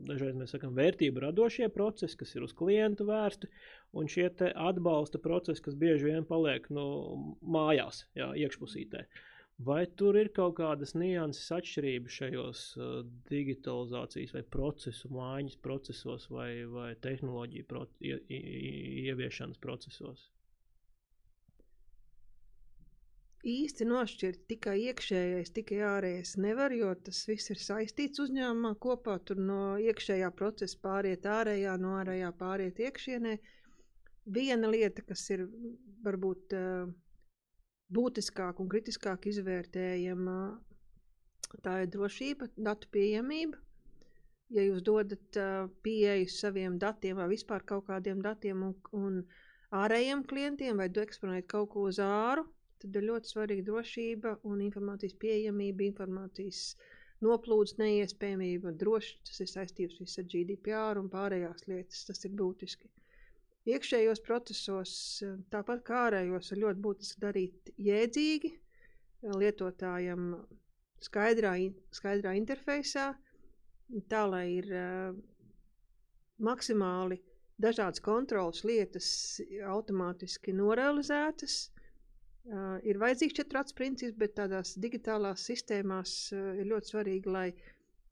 dažreiz 0.07 0.39
mēs 0.39 0.55
sakam 0.55 0.77
vērtību 0.77 1.25
radošie 1.25 1.67
procesi, 1.73 2.15
kas 2.21 2.31
ir 2.37 2.47
uz 2.47 2.55
klientu 2.55 3.09
vērsti, 3.09 3.51
un 3.99 4.07
šie 4.09 4.29
te 4.39 4.53
atbalsta 4.55 5.19
procesi, 5.21 5.65
kas 5.67 5.75
bieži 5.77 6.13
vien 6.13 6.25
paliek 6.25 6.71
nu, 6.73 6.87
mājās, 7.43 8.05
jā, 8.15 8.31
iekšpusītē. 8.45 9.03
Uh, 9.03 9.34
Vai 9.63 9.85
tur 9.87 10.17
ir 10.19 10.27
kaut 10.35 10.57
kādas 10.57 10.91
nianses 10.99 11.47
atšķirības 11.55 12.15
šajos 12.19 12.63
uh, 12.75 12.95
digitalizācijas 13.29 14.33
vai 14.35 14.41
procesu 14.55 15.07
mājiņas 15.15 15.59
procesos 15.63 16.25
vai, 16.27 16.65
vai 16.67 16.89
tehnoloģiju 17.05 17.67
pro, 17.69 17.85
ie, 18.03 18.17
ieviešanas 19.07 19.61
procesos? 19.63 20.25
Īsti 23.45 23.87
nošķirt 23.87 24.43
tikai 24.49 24.75
iekšējais, 24.89 25.53
tikai 25.55 25.79
ārējais 25.87 26.35
nevar, 26.41 26.73
jo 26.75 26.91
tas 27.07 27.21
viss 27.29 27.53
ir 27.53 27.61
saistīts 27.61 28.19
uzņēmumā 28.23 28.73
kopā. 28.81 29.19
Tur 29.23 29.39
no 29.39 29.77
iekšējā 29.79 30.33
procesa 30.35 30.81
pāriet 30.83 31.29
ārējā, 31.29 31.77
no 31.79 31.95
ārējā 32.01 32.33
pāriet 32.39 32.81
iekšienē. 32.89 33.37
Viena 34.35 34.67
lieta, 34.73 35.05
kas 35.05 35.29
ir 35.31 35.45
varbūt 36.03 36.57
uh, 36.57 36.89
būtiskāk 37.97 38.59
un 38.61 38.71
kritiskāk 38.71 39.27
izvērtējama 39.31 40.37
tā 41.65 41.75
ir 41.83 41.91
drošība, 41.93 42.49
datu 42.67 42.89
pieejamība. 42.95 43.61
Ja 44.55 44.61
jūs 44.61 44.83
dodat 44.85 45.39
uh, 45.41 45.69
pieeju 45.85 46.27
saviem 46.29 46.77
datiem 46.81 47.17
vai 47.17 47.27
vispār 47.31 47.63
kaut 47.65 47.87
kādiem 47.87 48.21
datiem 48.21 48.61
un, 48.67 48.75
un 48.93 49.21
ārējiem 49.73 50.21
klientiem, 50.29 50.77
vai 50.77 50.89
eksponējat 51.05 51.47
kaut 51.49 51.71
ko 51.73 51.87
uz 51.89 51.99
āru, 52.03 52.45
tad 52.83 52.99
ir 52.99 53.07
ļoti 53.09 53.31
svarīga 53.31 53.65
drošība 53.69 54.35
un 54.51 54.61
informācijas 54.67 55.17
pieejamība, 55.23 55.87
informācijas 55.87 56.61
noplūdes 57.25 57.79
neiespējamība. 57.81 58.75
Droši 58.83 59.17
tas 59.25 59.41
ir 59.41 59.51
saistīts 59.51 60.19
ar 60.21 60.29
GDPR 60.29 61.01
un 61.01 61.09
pārējās 61.09 61.65
lietas. 61.71 62.05
Tas 62.11 62.21
ir 62.27 62.35
būtiski. 62.37 62.91
Iekšējos 63.65 64.21
procesos, 64.25 64.91
tāpat 65.53 65.81
kā 65.87 66.03
ārējos, 66.07 66.51
ir 66.53 66.61
ļoti 66.61 66.81
būtiski 66.85 67.21
darīt 67.23 67.71
jēdzīgi, 67.81 68.51
lietotājam 69.41 70.35
skaidrā, 71.01 71.55
skaidrā 71.97 72.35
interfejsā, 72.37 73.07
tā 74.11 74.21
lai 74.29 74.45
ir 74.59 74.69
uh, 74.69 75.17
maksimāli 76.37 77.19
dažādas 77.61 78.03
kontrolas 78.03 78.63
lietas 78.67 79.07
automātiski 79.69 80.53
norealizētas. 80.55 81.69
Ir 82.85 82.99
vajadzīgs 83.01 83.37
četrāts 83.39 83.73
princips, 83.73 84.17
bet 84.19 84.35
tādās 84.37 84.75
digitālās 84.77 85.47
sistēmās 85.49 86.11
ir 86.35 86.67
ļoti 86.69 86.91
svarīgi, 86.91 87.31
lai, 87.31 87.47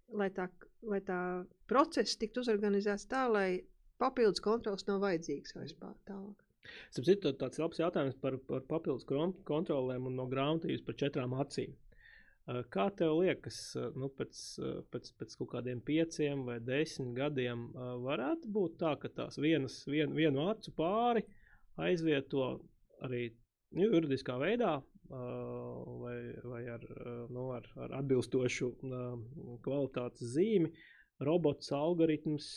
lai, 0.09 0.29
tā, 0.33 0.47
lai 0.89 1.01
tā 1.05 1.19
process 1.69 2.17
tiktu 2.17 2.41
uzorganizēts 2.41 3.05
tā, 3.11 3.27
lai 3.29 3.49
papildus 4.03 4.43
kontrols 4.43 4.87
nav 4.89 5.01
vajadzīgs 5.03 5.55
vairs 5.57 5.77
tālāk. 6.09 6.43
Citu, 6.95 7.33
tāds 7.39 7.59
labs 7.59 7.79
jautājums 7.81 8.19
par, 8.23 8.37
par 8.47 8.63
papildus 8.69 9.07
kontrolēm 9.47 10.07
un 10.09 10.19
no 10.19 10.27
grāmatīs 10.31 10.83
par 10.85 10.97
četrām 10.99 11.35
acīm. 11.43 11.73
Kā 12.75 12.89
tev 12.99 13.21
liekas, 13.21 13.57
nu, 13.95 14.09
pēc, 14.11 14.39
pēc, 14.91 15.11
pēc 15.19 15.35
kaut 15.39 15.49
kādiem 15.53 15.79
pieciem 15.87 16.41
vai 16.47 16.57
desmit 16.59 17.13
gadiem 17.15 17.69
varētu 18.03 18.51
būt 18.51 18.75
tā, 18.81 18.97
ka 18.99 19.11
tās 19.19 19.39
vienas, 19.39 19.77
vien, 19.87 20.11
vienu 20.15 20.49
acu 20.51 20.73
pāri 20.75 21.23
aizvieto 21.79 22.49
arī 23.07 23.29
nu, 23.71 23.87
juridiskā 23.87 24.35
veidā 24.41 24.73
vai, 25.07 26.17
vai 26.43 26.61
ar, 26.75 26.83
nu, 27.31 27.47
ar, 27.55 27.69
ar 27.85 27.95
atbilstošu 28.01 28.73
kvalitātes 29.63 30.35
zīmi, 30.35 30.73
robots, 31.23 31.71
algoritms, 31.71 32.51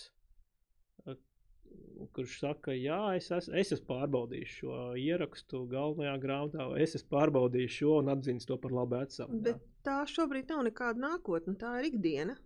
kurš 2.17 2.39
saka, 2.41 2.75
jā, 2.77 2.99
es, 3.17 3.29
es, 3.35 3.49
es 3.63 3.73
esmu 3.77 3.89
pārbaudījis 3.91 4.55
šo 4.61 4.77
ierakstu 5.01 5.63
galvenajā 5.71 6.15
grāmatā, 6.23 6.69
vai 6.71 6.83
es 6.85 6.97
esmu 6.99 7.13
pārbaudījis 7.15 7.77
šo 7.81 7.99
un 8.01 8.13
atzīst 8.13 8.49
to 8.51 8.59
par 8.63 8.75
labu 8.77 9.01
esam. 9.03 9.37
Bet 9.47 9.61
tā 9.87 9.99
šobrīd 10.11 10.53
nav 10.53 10.65
nekāda 10.69 11.03
nākotne, 11.07 11.57
tā 11.61 11.77
ir 11.81 11.91
ikdiena. 11.91 12.37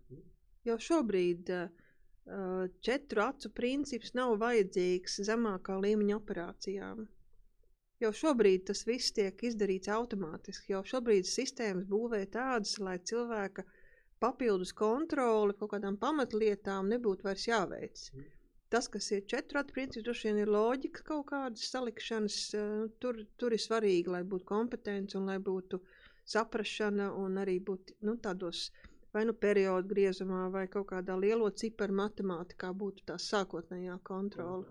Jau 0.69 0.77
šobrīd 0.87 1.53
uh, 1.57 1.71
četru 2.87 3.25
acu 3.27 3.53
princips 3.57 4.15
nav 4.19 4.37
vajadzīgs 4.43 5.21
zemākā 5.29 5.79
līmeņa 5.85 6.19
operācijām. 6.21 7.07
Jau 8.01 8.11
šobrīd 8.17 8.65
tas 8.71 8.87
viss 8.89 9.13
tiek 9.17 9.43
izdarīts 9.45 9.91
automātiski. 9.93 10.73
Jau 10.73 10.81
šobrīd 10.95 11.29
sistēmas 11.29 11.89
būvē 11.89 12.23
tādas, 12.33 12.79
lai 12.81 12.97
cilvēka 13.11 13.67
papildus 14.21 14.73
kontroli 14.77 15.57
kaut 15.57 15.75
kādām 15.75 15.97
pamatlietām 16.01 16.89
nebūtu 16.93 17.29
vairs 17.29 17.49
jāveic. 17.49 18.07
Mm 18.15 18.29
tas, 18.71 18.89
kas 18.89 19.11
ir 19.13 19.25
ratu 19.55 19.75
princips, 19.75 20.05
droši 20.07 20.29
vien 20.29 20.43
ir 20.43 20.53
loģika 20.55 21.03
kaut 21.07 21.27
kādas 21.33 21.67
salikšanas. 21.73 22.39
Uh, 22.55 22.87
tur, 23.03 23.19
tur 23.37 23.57
ir 23.57 23.63
svarīgi, 23.63 24.13
lai 24.15 24.23
būtu 24.23 24.47
kompetence 24.53 25.19
un 25.19 25.27
lai 25.31 25.39
būtu 25.51 25.81
saprašana 26.31 27.11
un 27.19 27.41
arī 27.43 27.59
būt 27.71 27.95
nu, 28.07 28.17
tādos 28.17 28.69
vai 29.15 29.25
nu 29.27 29.35
periodu 29.35 29.91
griezumā 29.91 30.45
vai 30.55 30.67
kaut 30.71 30.91
kādā 30.93 31.17
lielo 31.19 31.51
ciparu 31.63 31.97
matemātikā 32.03 32.71
būtu 32.83 33.07
tā 33.11 33.19
sākotnējā 33.19 33.99
kontrole. 34.07 34.69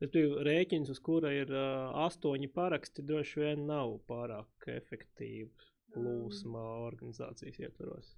Tas 0.00 0.10
bija 0.14 0.46
rēķins, 0.48 0.90
uz 0.90 0.98
kura 1.04 1.30
ir 1.36 1.52
uh, 1.52 1.92
astoņi 2.06 2.48
paraksti, 2.56 3.04
droši 3.06 3.44
vien 3.44 3.66
nav 3.68 3.98
pārāk 4.08 4.70
efektīvs 4.72 5.68
plūsma 5.94 6.64
organizācijas 6.88 7.58
ietvaros 7.66 8.14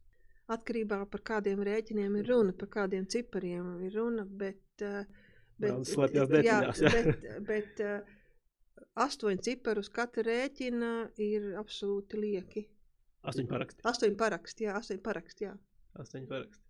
atkarībā 0.54 0.98
no 1.02 1.20
kādiem 1.30 1.62
rēķiniem 1.66 2.16
ir 2.20 2.30
runa, 2.30 2.54
par 2.56 2.70
kādiem 2.76 3.06
cipariem 3.10 3.84
ir 3.86 3.96
runa. 3.98 4.24
Bet, 4.24 4.64
eh, 4.80 5.04
bet, 5.58 5.92
jā, 6.44 6.58
bet, 6.94 7.26
bet 7.48 7.82
eh, 7.84 8.14
astoņi 9.06 9.42
cipari 9.48 9.82
uz 9.82 9.90
katra 9.92 10.24
rēķina 10.28 10.92
ir 11.22 11.52
absolūti 11.60 12.20
lieki. 12.20 12.66
Astoņi 13.22 13.48
paraksti. 13.48 13.84
Astoņi 13.86 14.18
paraksti, 14.18 14.66
jā, 14.66 14.78
astoņi 14.80 15.02
paraksti. 15.02 15.46
Jā. 15.46 15.54
Astoņi 16.02 16.28
paraksti. 16.30 16.64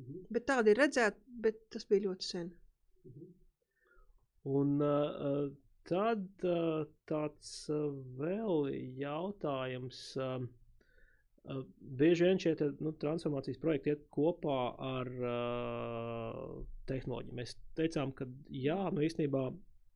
Mhm. 0.00 0.24
Bet 0.34 0.46
tādi 0.50 0.72
ir 0.74 0.80
redzēti, 0.82 1.22
bet 1.46 1.60
tas 1.72 1.86
bija 1.88 2.08
ļoti 2.08 2.28
sen. 2.28 2.50
Mhm. 3.08 3.30
Un 4.54 4.74
uh, 4.84 5.46
tad 5.88 6.44
uh, 6.44 6.84
tāds 7.08 7.52
uh, 7.72 7.86
vēl 8.18 8.68
jautājums. 9.00 10.00
Uh, 10.20 10.44
bieži 11.44 12.24
vien 12.28 12.40
šie 12.40 12.54
nu, 12.80 12.92
transformācijas 13.00 13.60
projekti 13.60 13.92
iet 13.92 14.04
kopā 14.14 14.58
ar 14.80 15.10
uh, 15.20 16.42
tehnoloģiju. 16.88 17.36
Mēs 17.36 17.56
teicām, 17.78 18.14
ka 18.16 18.26
jā, 18.48 18.78
nu, 18.94 19.04
īstenībā 19.04 19.46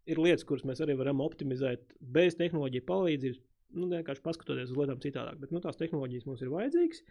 ir 0.09 0.21
lietas, 0.21 0.45
kuras 0.49 0.67
mēs 0.69 0.83
arī 0.85 0.97
varam 0.99 1.23
optimizēt 1.25 1.95
bez 2.01 2.37
tehnoloģiju 2.41 2.89
palīdzības. 2.89 3.41
Nu, 3.79 3.89
vienkārši 3.91 4.25
paskatoties 4.25 4.71
uz 4.73 4.79
lietām 4.81 5.01
citādāk. 5.03 5.41
Bet 5.43 5.51
nu, 5.53 5.61
tās 5.61 5.77
tehnoloģijas 5.77 6.25
mums 6.29 6.45
ir 6.45 6.53
vajadzīgas, 6.53 7.03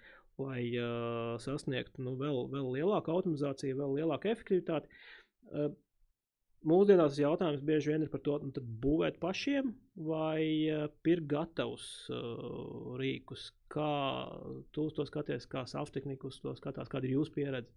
lai 0.41 0.62
uh, 0.73 1.36
sasniegtu 1.41 2.06
nu, 2.06 2.15
vēl, 2.17 2.47
vēl 2.54 2.71
lielāku 2.80 3.13
automatizāciju, 3.13 3.78
vēl 3.78 4.00
lielāku 4.00 4.32
efektivitāti. 4.34 4.89
Uh, 5.47 5.69
Mūsdienās 6.65 7.13
tas 7.13 7.20
jautājums 7.22 7.62
bieži 7.62 7.91
vien 7.91 8.04
ir 8.04 8.10
par 8.10 8.22
to, 8.26 8.39
nu, 8.41 8.63
būvēt 8.84 9.20
pašiem 9.22 9.70
vai 10.08 10.41
uh, 10.74 10.88
pirkt 11.06 11.28
gatavus 11.30 11.86
uh, 12.10 12.98
rīkus. 12.98 13.52
Kā 13.70 13.91
tu 14.74 14.88
to 14.96 15.06
skaties, 15.06 15.46
kā 15.52 15.67
safteknikus 15.70 16.41
to 16.41 16.56
skatās, 16.58 16.89
kāda 16.89 17.06
ir 17.08 17.20
jūsu 17.20 17.36
pieredze? 17.38 17.72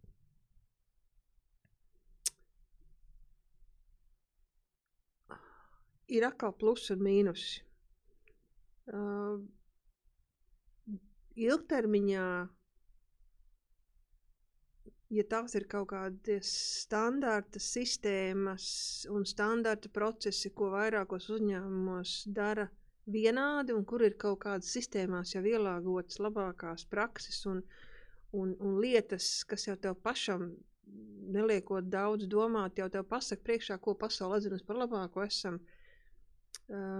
Ir 6.10 6.26
atkal 6.26 6.56
plusi 6.58 6.96
un 6.96 7.04
mīnusi. 7.06 7.60
Uh, 8.90 9.44
ilgtermiņā 11.38 12.24
ja 15.10 15.24
tās 15.26 15.56
ir 15.58 15.66
kaut 15.70 15.90
kādas 15.92 16.50
standarta 16.84 17.60
sistēmas 17.62 18.66
un 19.10 19.26
standarta 19.26 19.90
procesi, 19.92 20.52
ko 20.54 20.70
vairākos 20.74 21.28
uzņēmumos 21.36 22.14
dara 22.36 22.68
vienādi, 23.10 23.74
un 23.74 23.84
kur 23.84 24.04
ir 24.06 24.16
kaut 24.20 24.40
kādas 24.44 24.70
sistēmās 24.76 25.34
jau 25.34 25.42
ielāgotas 25.42 26.20
labākās 26.22 26.86
prakses 26.90 27.42
un, 27.50 27.64
un, 28.32 28.54
un 28.60 28.78
lietas, 28.82 29.42
kas 29.50 29.66
jau 29.66 29.76
tev 29.76 29.98
pašam 30.04 30.52
neliekot 31.30 31.86
daudz 31.90 32.26
domāt, 32.30 32.78
jau 32.78 32.88
tev 32.90 33.04
pasaka 33.10 33.42
priekšā, 33.46 33.78
ko 33.82 33.94
pasaule 33.98 34.38
atzinas 34.38 34.64
par 34.66 34.78
labāko 34.82 35.26
esam. 35.26 35.60
Uh, 35.60 35.76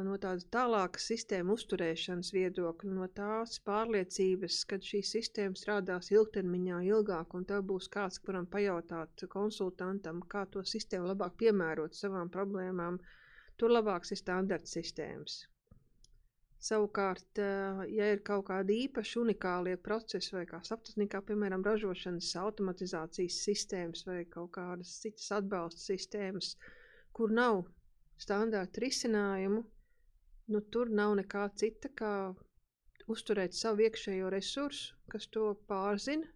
no 0.07 0.17
tādas 0.23 0.47
tālākas 0.55 1.05
sistēmu 1.11 1.55
uzturēšanas 1.59 2.33
viedokļa, 2.35 2.95
no 2.97 3.07
tās 3.15 3.59
pārliecības, 3.67 4.59
ka 4.71 4.81
šī 4.91 5.03
sistēma 5.07 5.59
strādās 5.59 6.11
ilgtermiņā 6.15 6.81
ilgāk, 6.89 7.37
un 7.39 7.47
tev 7.47 7.63
būs 7.71 7.87
kāds, 7.95 8.19
kuram 8.25 8.49
pajautāt 8.51 9.27
konsultantam, 9.31 10.25
kā 10.35 10.45
to 10.51 10.65
sistēmu 10.75 11.13
labāk 11.13 11.39
piemērot 11.45 11.95
savām 11.95 12.33
problēmām, 12.35 12.99
tur 13.57 13.77
labāks 13.77 14.11
ir 14.17 14.23
standarta 14.25 14.71
sistēmas. 14.75 15.45
Savukārt, 16.61 17.39
ja 17.89 18.07
ir 18.13 18.19
kaut 18.27 18.45
kādi 18.51 18.83
īpaši 18.85 19.21
unikālie 19.23 19.79
procesi, 19.81 20.35
vai 20.35 20.43
kā 20.51 20.59
saptatnikā, 20.67 21.23
piemēram, 21.31 21.63
ražošanas 21.65 22.35
automatizācijas 22.43 23.39
sistēmas 23.47 24.05
vai 24.09 24.25
kaut 24.35 24.51
kādas 24.59 24.99
citas 25.01 25.31
atbalsta 25.39 25.87
sistēmas, 25.87 26.57
kur 27.17 27.33
nav 27.33 27.63
standārta 28.21 28.83
risinājumu, 28.85 29.63
nu, 30.53 30.61
tur 30.75 30.91
nav 31.01 31.15
nekā 31.21 31.47
cita 31.63 31.91
kā 32.01 32.13
uzturēt 33.11 33.57
savu 33.57 33.87
iekšējo 33.87 34.31
resursu, 34.35 34.95
kas 35.11 35.27
to 35.35 35.51
pārzina 35.71 36.27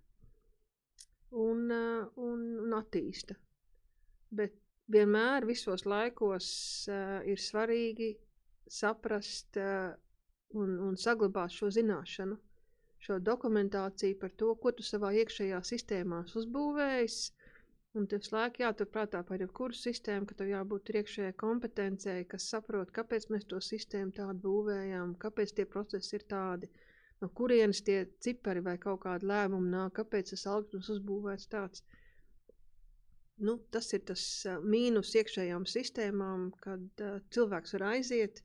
un, 1.35 1.67
uh, 1.71 2.07
un, 2.29 2.45
un 2.65 2.77
attīsta. 2.79 3.37
Bet 4.35 4.57
vienmēr 4.95 5.47
visos 5.49 5.85
laikos 5.87 6.49
uh, 6.91 7.21
ir 7.31 7.41
svarīgi 7.43 8.15
saprast 8.71 9.59
uh, 9.61 9.93
un, 10.59 10.77
un 10.89 10.99
saglabāt 11.01 11.55
šo 11.55 11.71
zināšanu, 11.75 12.39
šo 13.05 13.19
dokumentāciju 13.29 14.19
par 14.21 14.33
to, 14.41 14.55
ko 14.63 14.73
tu 14.73 14.87
savā 14.87 15.13
iekšējā 15.21 15.61
sistēmā 15.71 16.23
uzbūvējis, 16.41 17.19
Un 17.99 18.09
tev 18.11 18.25
slēgt 18.27 18.57
jāturprātā 18.59 19.21
par 19.27 19.43
jebkuru 19.43 19.77
sistēmu, 19.79 20.27
ka 20.27 20.35
tev 20.39 20.49
jābūt 20.51 20.91
iekšējai 21.01 21.35
kompetencijai, 21.39 22.25
kas 22.33 22.49
saprot, 22.51 22.91
kāpēc 22.97 23.29
mēs 23.31 23.47
to 23.53 23.61
sistēmu 23.63 24.11
tādu 24.17 24.41
būvējām, 24.47 25.13
kāpēc 25.25 25.53
tie 25.55 25.67
procesi 25.75 26.17
ir 26.19 26.25
tādi, 26.33 26.71
no 27.23 27.29
kurienes 27.41 27.85
tie 27.87 28.01
cipari 28.27 28.65
vai 28.67 28.75
kaut 28.83 29.05
kāda 29.05 29.31
lēmuma 29.31 29.71
nāk, 29.77 29.95
kāpēc 30.01 30.35
tas 30.35 30.47
algoritms 30.55 30.91
uzbūvēts 30.97 31.53
tāds. 31.55 31.85
Nu, 33.47 33.61
tas 33.77 33.93
ir 33.95 34.03
tas 34.11 34.25
uh, 34.51 34.59
mīnus 34.75 35.15
iekšējām 35.21 35.67
sistēmām, 35.71 36.51
kad 36.67 37.07
uh, 37.07 37.17
cilvēks 37.35 37.79
var 37.79 37.89
aiziet, 37.93 38.43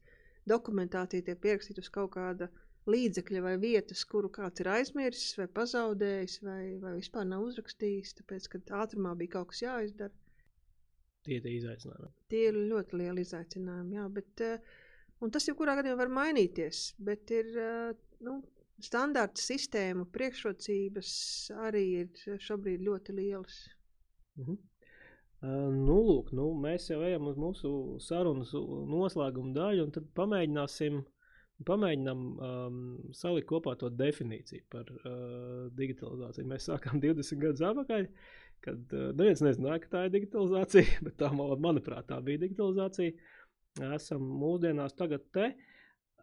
dokumentācija 0.50 1.26
tiek 1.26 1.42
pierakstīta 1.42 1.82
uz 1.82 1.90
kaut 1.94 2.14
kāda 2.20 2.50
līdzekļa 2.90 3.42
vai 3.46 3.56
vietas, 3.62 4.04
kuru 4.10 4.30
kāds 4.34 4.64
ir 4.64 4.70
aizmirsis 4.74 5.38
vai 5.40 5.48
pazaudējis, 5.60 6.40
vai, 6.46 6.62
vai 6.82 6.96
vispār 6.98 7.28
nav 7.30 7.46
uzrakstījis, 7.48 8.16
tāpēc, 8.20 8.48
ka 8.54 8.62
ātrumā 8.82 9.16
bija 9.20 9.38
kaut 9.38 9.52
kas 9.54 9.64
jāizdara. 9.64 10.14
Tie 11.28 11.38
ir 11.40 11.50
izaicinājumi. 11.52 12.14
Tie 12.32 12.46
ir 12.50 12.62
ļoti 12.72 13.02
lieli 13.02 13.26
izaicinājumi, 13.26 13.98
jā, 14.00 14.06
bet, 14.16 14.46
eh, 14.46 14.80
un 15.22 15.34
tas 15.36 15.46
jebkurā 15.50 15.76
gadījumā 15.80 16.00
var 16.04 16.14
mainīties, 16.20 16.84
bet 17.10 17.34
ir, 17.36 17.52
eh, 17.58 17.92
nu, 18.26 18.40
standarta 18.80 19.42
sistēmu 19.44 20.08
priekšrocības 20.16 21.12
arī 21.68 21.86
ir 22.06 22.40
šobrīd 22.40 22.86
ļoti 22.88 23.16
lielas. 23.18 23.62
Mhm. 24.40 24.66
Uh, 25.40 25.70
nu, 25.72 25.96
lūk, 26.04 26.34
nu, 26.36 26.50
mēs 26.60 26.90
jau 26.90 26.98
ejam 27.00 27.30
uz 27.32 27.38
mūsu 27.40 27.70
sarunas 28.04 28.50
noslēguma 28.52 29.54
daļu, 29.56 29.86
un 29.86 29.94
tad 29.96 30.10
pamēģināsim 30.18 30.98
uh, 31.00 31.19
Pamēģinām 31.68 32.20
um, 32.20 32.78
salikt 33.16 33.50
kopā 33.50 33.74
to 33.80 33.90
definīciju 33.92 34.64
par 34.72 34.88
uh, 34.94 35.66
digitalizāciju. 35.76 36.48
Mēs 36.48 36.70
sākām 36.70 37.02
20 37.04 37.42
gadus 37.42 37.66
atpakaļ, 37.72 38.08
kad 38.66 38.96
uh, 38.96 39.10
neviens 39.12 39.44
nezināja, 39.44 39.82
ka 39.84 39.94
tā 39.96 40.06
ir 40.08 40.16
digitalizācija, 40.16 41.00
bet 41.08 41.20
tā, 41.20 41.32
manuprāt, 41.36 42.08
tā 42.12 42.22
bija 42.24 42.46
digitalizācija. 42.46 43.36
Esam 43.94 44.24
mūsdienās 44.40 44.96
tagad 44.98 45.28
te. 45.36 45.52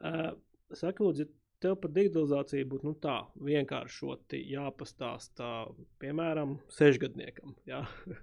Uh, 0.00 0.32
Saka, 0.74 1.04
lūdzu, 1.04 1.28
tev 1.62 1.76
par 1.80 1.92
digitalizāciju 1.94 2.68
būtu 2.72 2.88
nu, 2.88 2.94
tā 3.00 3.16
vienkāršoti 3.46 4.40
jāpastāsta, 4.50 5.50
piemēram, 6.02 6.58
sešgadniekam. 6.78 7.56
Jā? 7.68 7.84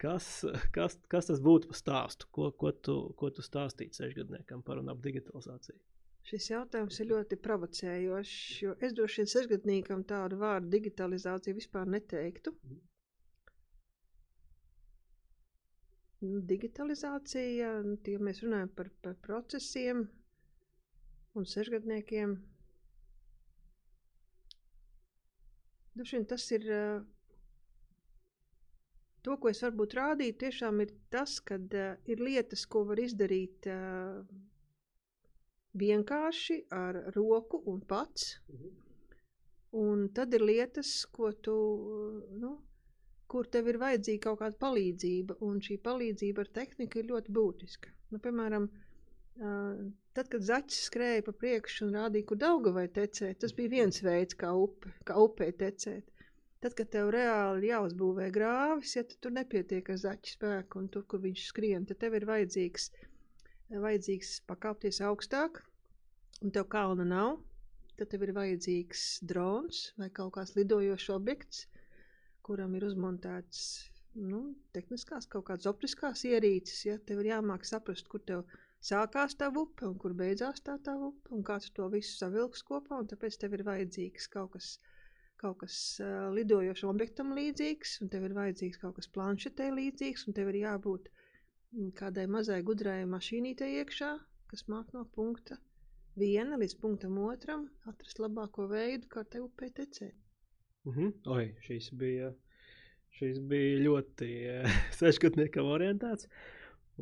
Kas, 0.00 0.46
kas, 0.72 0.94
kas 1.12 1.26
tas 1.28 1.42
būtu 1.44 1.68
par 1.68 1.76
stāstu? 1.76 2.24
Ko, 2.32 2.46
ko, 2.56 2.70
tu, 2.72 2.94
ko 3.20 3.28
tu 3.36 3.42
stāstītu 3.44 3.98
sešgadniekam 3.98 4.62
par 4.64 4.78
un 4.80 4.88
ap 4.88 5.02
digitalizāciju? 5.04 5.76
Šis 6.28 6.46
jautājums 6.52 6.98
ir 7.02 7.08
ļoti 7.10 7.36
provocējošs, 7.44 8.32
jo 8.64 8.74
es 8.86 8.92
droši 8.96 9.22
vien 9.22 9.30
sešgadniekam 9.32 10.02
tādu 10.10 10.38
vārdu 10.42 10.68
digitalizācija 10.74 11.56
vispār 11.56 11.88
neteiktu. 11.94 12.52
Nu, 16.20 16.42
digitalizācija, 16.52 17.44
ja 17.62 18.18
mēs 18.28 18.42
runājam 18.44 18.68
par, 18.80 18.90
par 19.06 19.16
procesiem 19.24 20.02
un 21.40 21.46
sešgadniekiem, 21.54 22.34
droši 25.96 26.18
vien 26.18 26.28
tas 26.34 26.44
ir 26.58 26.68
to, 29.26 29.36
ko 29.40 29.50
es 29.52 29.60
varbūt 29.64 29.94
rādīju, 29.98 30.36
tiešām 30.44 30.78
ir 30.84 30.92
tas, 31.14 31.38
ka 31.48 31.56
uh, 31.60 31.90
ir 32.12 32.22
lietas, 32.24 32.62
ko 32.72 32.84
var 32.90 33.00
izdarīt 33.02 33.66
uh, 33.68 34.20
vienkārši 35.78 36.64
ar 36.74 37.02
roku 37.14 37.62
un 37.70 37.80
pats. 37.86 38.38
Mhm. 38.48 38.78
Un 39.80 40.08
tad 40.14 40.34
ir 40.34 40.42
lietas, 40.42 41.06
ko 41.14 41.30
tu, 41.46 41.54
nu, 42.42 42.56
kur 43.30 43.46
tev 43.46 43.68
ir 43.70 43.78
vajadzīga 43.78 44.22
kaut 44.24 44.40
kāda 44.40 44.58
palīdzība, 44.64 45.36
un 45.46 45.60
šī 45.62 45.76
palīdzība 45.84 46.42
ar 46.42 46.48
tehniku 46.58 46.98
ir 46.98 47.10
ļoti 47.12 47.34
būtiska. 47.36 47.92
Nu, 48.10 48.18
piemēram, 48.24 48.66
uh, 48.66 49.84
tad, 50.18 50.30
kad 50.32 50.42
zaķis 50.48 50.88
skrēja 50.88 51.26
pa 51.28 51.34
priekšu 51.42 51.86
un 51.86 51.94
rādīja, 52.00 52.26
kur 52.26 52.40
dauga 52.42 52.72
vai 52.80 52.88
tecēt, 52.90 53.38
tas 53.44 53.54
bija 53.54 53.76
viens 53.76 54.02
veids, 54.02 54.34
kā, 54.40 54.50
upe, 54.58 54.90
kā 55.06 55.18
upē 55.22 55.52
tecēt. 55.62 56.10
Tad, 56.60 56.74
kad 56.76 56.90
tev 56.92 57.12
reāli 57.14 57.70
jāuzbūvē 57.70 58.26
grāvis, 58.34 58.96
ja 58.98 59.06
tur 59.06 59.32
nepietiek 59.32 59.86
ar 59.94 60.02
zaķu 60.02 60.34
spēku 60.34 60.82
un 60.82 60.90
tur, 60.92 61.06
kur 61.08 61.22
viņš 61.22 61.46
skrien, 61.52 61.86
tad 61.88 62.02
tev 62.02 62.18
ir 62.18 62.26
vajadzīgs, 62.28 62.90
vajadzīgs 63.70 64.40
pakāpties 64.50 64.98
augstāk, 65.06 65.60
un 66.42 66.50
tev 66.54 66.66
kalna 66.72 67.06
nav. 67.06 67.38
Tad 68.00 68.10
tev 68.10 68.24
ir 68.24 68.32
vajadzīgs 68.34 69.04
drons 69.30 69.80
vai 70.00 70.08
kaut 70.16 70.32
kāds 70.38 70.54
lidojošs 70.56 71.10
objekts, 71.14 71.66
kuram 72.46 72.74
ir 72.78 72.86
uzmontēts 72.88 73.62
nu, 74.14 74.40
tehniskās, 74.74 75.28
kaut 75.30 75.46
kādas 75.50 75.68
optiskās 75.70 76.24
ierīces. 76.26 76.84
Ja? 76.88 76.96
Tev 77.06 77.20
ir 77.22 77.30
jāmāk 77.34 77.68
saprast, 77.68 78.08
kur 78.08 78.24
tev 78.26 78.46
sākās 78.80 79.36
tā 79.38 79.50
upe 79.52 79.86
un 79.86 79.98
kur 80.00 80.16
beidzās 80.16 80.64
tā, 80.66 80.78
tā 80.82 80.96
upe, 80.96 81.34
un 81.36 81.44
kāds 81.46 81.70
to 81.76 81.86
visu 81.92 82.16
savilks 82.16 82.64
kopā. 82.66 83.02
Tāpēc 83.12 83.38
tev 83.42 83.58
ir 83.58 83.66
vajadzīgs 83.68 84.30
kaut 84.32 84.56
kas 84.56 84.78
kaut 85.40 85.62
kas 85.62 85.74
uh, 86.04 86.28
lidojošam 86.36 86.90
objektam 86.92 87.30
līdzīgs, 87.36 87.94
un 88.04 88.10
tev 88.12 88.26
ir 88.26 88.34
vajadzīgs 88.36 88.80
kaut 88.82 88.98
kas 88.98 89.08
planšetē 89.14 89.70
līdzīgs, 89.72 90.26
un 90.28 90.36
tev 90.36 90.50
ir 90.52 90.58
jābūt 90.66 91.08
kādai 91.98 92.26
mazai 92.26 92.60
gudrai 92.66 93.02
mašīnītei 93.08 93.76
iekšā, 93.80 94.10
kas 94.50 94.66
māk 94.72 94.90
no 94.96 95.04
punkta 95.16 95.58
viena 96.18 96.58
līdz 96.60 96.76
punktam 96.82 97.18
otram, 97.22 97.68
atrast 97.86 98.18
labāko 98.18 98.66
veidu, 98.70 99.08
kā 99.12 99.24
te 99.24 99.40
upē 99.40 99.70
tecēt. 99.76 100.16
Mm 100.84 100.92
-hmm. 100.92 101.12
Oi, 101.36 101.54
šīs 101.66 101.90
bija, 101.92 102.32
šīs 103.18 103.38
bija 103.38 103.78
ļoti 103.86 104.30
sešgadniekam 105.00 105.66
orientēts. 105.66 106.28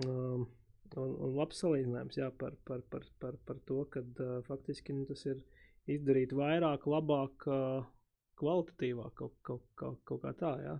Um, 0.04 0.48
un, 0.96 1.14
un 1.14 1.36
labs 1.36 1.62
salīdzinājums 1.62 2.18
jā, 2.18 2.30
par, 2.30 2.56
par, 2.64 2.82
par, 2.90 3.06
par, 3.18 3.36
par 3.46 3.58
to, 3.66 3.84
ka 3.84 4.00
uh, 4.00 4.44
faktiski 4.44 4.92
nu, 4.92 5.06
tas 5.06 5.24
ir 5.26 5.42
izdarīt 5.86 6.32
vairāk, 6.32 6.86
labāk, 6.86 7.46
uh, 7.46 7.86
kvalitatīvāk, 8.38 9.14
kaut, 9.14 9.34
kaut, 9.42 9.64
kaut, 9.74 10.00
kaut 10.04 10.22
kā 10.22 10.32
tā. 10.32 10.52
Jā. 10.62 10.78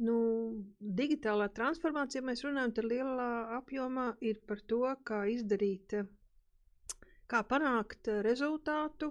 Nu, 0.00 0.14
digitālā 0.80 1.50
transformācija, 1.52 2.22
ja 2.22 2.26
mēs 2.30 2.42
runājam, 2.46 2.72
tad 2.72 2.86
lielā 2.88 3.30
apjomā 3.58 4.06
ir 4.24 4.38
par 4.48 4.62
to, 4.64 4.86
kā 5.04 5.26
izdarīt, 5.28 5.92
kā 7.28 7.42
panākt 7.44 8.08
rezultātu. 8.24 9.10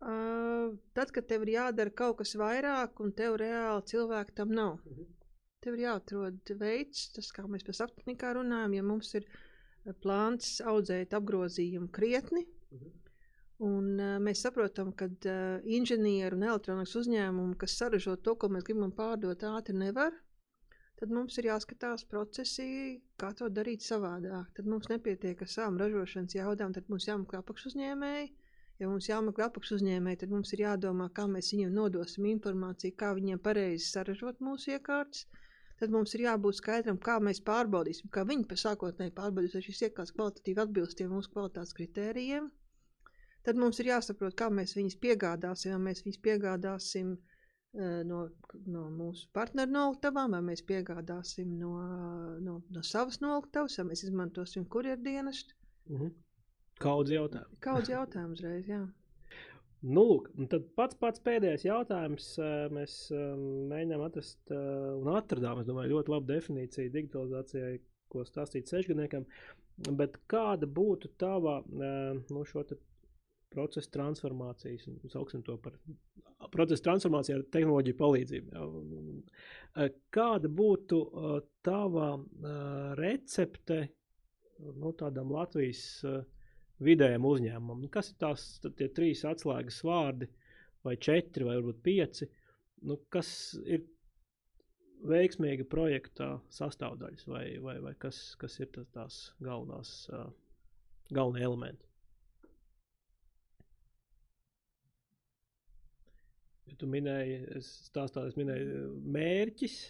Tad, 0.00 1.12
kad 1.14 1.28
tev 1.30 1.44
ir 1.46 1.54
jādara 1.54 1.94
kaut 1.94 2.18
kas 2.22 2.34
vairāk, 2.40 2.98
un 3.04 3.12
tev 3.14 3.36
reāli 3.38 3.86
cilvēki 3.92 4.34
tam 4.34 4.54
nav. 4.56 4.80
Mhm. 4.88 5.06
Tev 5.60 5.76
ir 5.76 5.84
jāatrod 5.84 6.54
veids, 6.56 7.10
tas 7.14 7.28
kā 7.36 7.44
mēs 7.44 7.66
pēc 7.66 7.82
aptnikā 7.84 8.32
runājam, 8.34 8.74
ja 8.78 8.82
mums 8.82 9.12
ir 9.14 9.28
plāns 10.00 10.56
audzēt 10.64 11.14
apgrozījumu 11.14 11.90
krietni, 11.92 12.46
mhm. 12.72 12.96
Un, 13.60 13.88
uh, 14.00 14.16
mēs 14.24 14.40
saprotam, 14.46 14.90
ka 14.96 15.06
uh, 15.28 15.64
inženieru 15.76 16.38
un 16.38 16.46
elektronikas 16.46 16.94
uzņēmumu, 16.96 17.58
kas 17.60 17.74
saražo 17.76 18.14
to, 18.16 18.32
ko 18.40 18.48
mēs 18.48 18.64
gribam 18.64 18.92
pārdot 18.96 19.42
ātri, 19.44 19.74
nevar. 19.76 20.14
Tad 21.00 21.12
mums 21.16 21.36
ir 21.40 21.48
jāskatās 21.50 22.06
procesi, 22.08 22.64
kā 23.20 23.30
to 23.36 23.50
darīt 23.58 23.84
savādāk. 23.84 24.48
Tad 24.56 24.70
mums 24.72 24.88
nepietiek 24.88 25.42
ar 25.44 25.50
savām 25.54 25.76
ražošanas 25.80 26.36
jaudām, 26.38 26.72
tad 26.76 26.88
mums 26.92 27.08
jāmeklē 27.08 27.42
apakšuzņēmēji. 27.42 28.30
Ja 28.80 28.88
mums 28.88 29.10
jāmeklē 29.10 29.50
apakšuzņēmēji, 29.50 30.20
tad 30.22 30.32
mums 30.32 30.52
ir 30.56 30.62
jādomā, 30.64 31.10
kā 31.18 31.26
mēs 31.28 31.52
viņiem 31.52 31.76
nodosim 31.76 32.30
informāciju, 32.32 32.96
kā 33.02 33.12
viņiem 33.18 33.42
pareizi 33.44 33.90
saražot 33.90 34.40
mūsu 34.44 34.72
iekārtas. 34.78 35.26
Tad 35.80 35.92
mums 35.92 36.16
ir 36.16 36.24
jābūt 36.30 36.60
skaidram, 36.62 36.96
kā 36.96 37.18
mēs 37.28 37.44
pārbaudīsim, 37.44 38.08
kā 38.12 38.24
viņi 38.32 38.60
sākotnēji 38.64 39.16
pārbaudīs, 39.20 39.56
vai 39.56 39.64
šis 39.68 39.84
iekārts 39.88 40.16
kvalitatīvi 40.16 40.64
atbilst 40.64 41.04
mūsu 41.12 41.32
kvalitātes 41.36 41.76
kritērijiem 41.76 42.48
tad 43.46 43.60
mums 43.60 43.80
ir 43.80 43.92
jāsaprot, 43.92 44.36
kā 44.38 44.50
mēs 44.52 44.76
viņus 44.78 44.98
piegādāsim. 45.02 45.74
Vai 45.76 45.90
mēs 45.90 46.04
viņus 46.06 46.20
piegādāsim 46.24 47.12
uh, 47.16 48.02
no, 48.06 48.22
no 48.66 48.86
mūsu 48.90 49.28
partneru 49.36 49.72
noliktavām, 49.74 50.34
vai 50.36 50.42
mēs 50.52 50.64
piegādāsim 50.66 51.58
no, 51.58 51.74
no, 52.42 52.60
no 52.70 52.82
savas 52.86 53.20
noliktavas, 53.22 53.78
vai 53.78 53.90
mēs 53.92 54.04
izmantosim 54.08 54.64
kurjerdienestu. 54.64 55.54
Mm 55.88 56.00
-hmm. 56.00 56.16
Kaudz 56.80 57.10
jautājumu. 57.12 57.60
Kaudz 57.60 57.88
jautājumu 57.92 58.32
uzreiz, 58.32 58.66
jā. 58.68 58.86
Nu, 59.82 60.02
lūk, 60.04 60.28
tad 60.52 60.66
pats, 60.76 60.96
pats 61.00 61.22
pēdējais 61.24 61.64
jautājums. 61.64 62.26
Mēs 62.76 62.96
mēģinām 63.12 64.02
atrast 64.04 64.52
un 64.52 65.08
atradām, 65.14 65.60
es 65.60 65.66
domāju, 65.68 65.94
ļoti 65.94 66.12
labu 66.12 66.26
definīciju 66.26 66.92
digitalizācijai, 66.92 67.78
ko 68.12 68.24
stāstīt 68.28 68.68
sešgadniekam. 68.68 69.24
Bet 69.96 70.18
kāda 70.28 70.66
būtu 70.66 71.08
tava 71.16 71.62
nu, 71.70 72.44
šo 72.44 72.64
procesa 73.50 73.90
transformācijas, 73.96 74.86
un 74.88 75.12
sauksim 75.12 75.42
to 75.46 75.56
par 75.62 75.76
procesa 76.54 76.86
transformāciju 76.88 77.38
ar 77.38 77.46
tehnoloģiju 77.52 77.98
palīdzību. 77.98 78.52
Ja. 78.54 79.88
Kāda 80.14 80.50
būtu 80.60 81.00
tava 81.66 82.10
recepte 83.00 83.80
nu, 84.60 84.92
tādam 84.96 85.32
Latvijas 85.34 85.82
vidējam 86.80 87.26
uzņēmumam? 87.28 87.84
Nu, 87.84 87.90
kas 87.92 88.12
ir 88.12 88.20
tās 88.22 88.46
tie 88.64 88.88
trīs 88.96 89.24
atslēgas 89.28 89.82
vārdi, 89.84 90.30
vai 90.86 90.96
četri, 90.96 91.44
vai 91.48 91.58
varbūt 91.58 91.82
pieci? 91.84 92.30
Nu, 92.88 92.96
kas 93.12 93.30
ir 93.66 93.84
veiksmīga 95.10 95.64
projekta 95.68 96.34
sastāvdaļas, 96.52 97.26
vai, 97.28 97.44
vai, 97.60 97.78
vai 97.84 97.94
kas, 98.00 98.34
kas 98.40 98.58
ir 98.60 98.72
tas, 98.72 98.88
tās 98.94 99.20
galvenās, 99.44 99.94
galvenie 101.12 101.46
elementi? 101.48 101.89
Tu 106.78 106.88
minēji, 106.90 107.40
es 107.58 107.70
stāstā, 107.88 108.26
es 108.28 108.36
minēju 108.38 108.84
mērķis. 109.16 109.80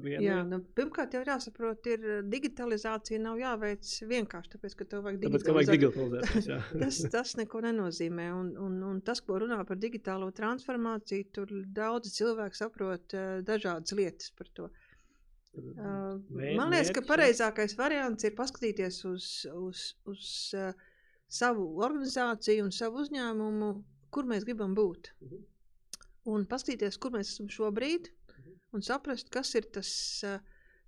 Viena. 0.00 0.20
Jā, 0.22 0.36
nu, 0.46 0.60
pirmkārt, 0.78 1.16
jau 1.16 1.20
jāsaprot, 1.26 1.86
ir 1.90 2.04
digitalizācija 2.30 3.18
nav 3.20 3.40
jāveic 3.40 3.88
vienkārši 4.08 4.52
tāpēc, 4.52 4.76
ka 4.78 4.86
tev 4.92 5.02
vajag 5.04 5.18
digitalizēt. 5.24 6.28
tas, 6.82 7.00
tas 7.12 7.34
neko 7.40 7.60
nenozīmē. 7.66 8.28
Un, 8.36 8.52
un, 8.68 8.78
un 8.86 9.00
tas, 9.04 9.20
ko 9.26 9.40
runā 9.42 9.58
par 9.66 9.80
digitālo 9.82 10.30
transformāciju, 10.36 11.26
tur 11.34 11.52
daudzi 11.76 12.14
cilvēki 12.14 12.60
saprot 12.62 13.18
uh, 13.18 13.26
dažādas 13.44 13.98
lietas 13.98 14.32
par 14.38 14.52
to. 14.56 14.70
Uh, 15.58 16.16
Mēr, 16.30 16.54
man 16.54 16.70
liekas, 16.70 16.94
ka 16.94 17.04
pareizākais 17.10 17.74
variants 17.76 18.24
ir 18.24 18.36
paskatīties 18.38 19.02
uz, 19.10 19.30
uz, 19.50 19.86
uz 20.08 20.26
uh, 20.56 20.70
savu 21.26 21.66
organizāciju 21.82 22.70
un 22.70 22.72
savu 22.72 23.02
uzņēmumu, 23.02 23.72
kur 24.14 24.30
mēs 24.30 24.46
gribam 24.46 24.78
būt. 24.78 25.16
Uh 25.18 25.32
-huh 25.34 25.48
un 26.28 26.46
paskatīties, 26.48 26.98
kur 27.00 27.14
mēs 27.16 27.34
esam 27.34 27.50
šobrīd, 27.52 28.10
mhm. 28.34 28.56
un 28.76 28.86
saprast, 28.86 29.30
kas 29.32 29.54
ir 29.58 29.70
tas. 29.74 29.92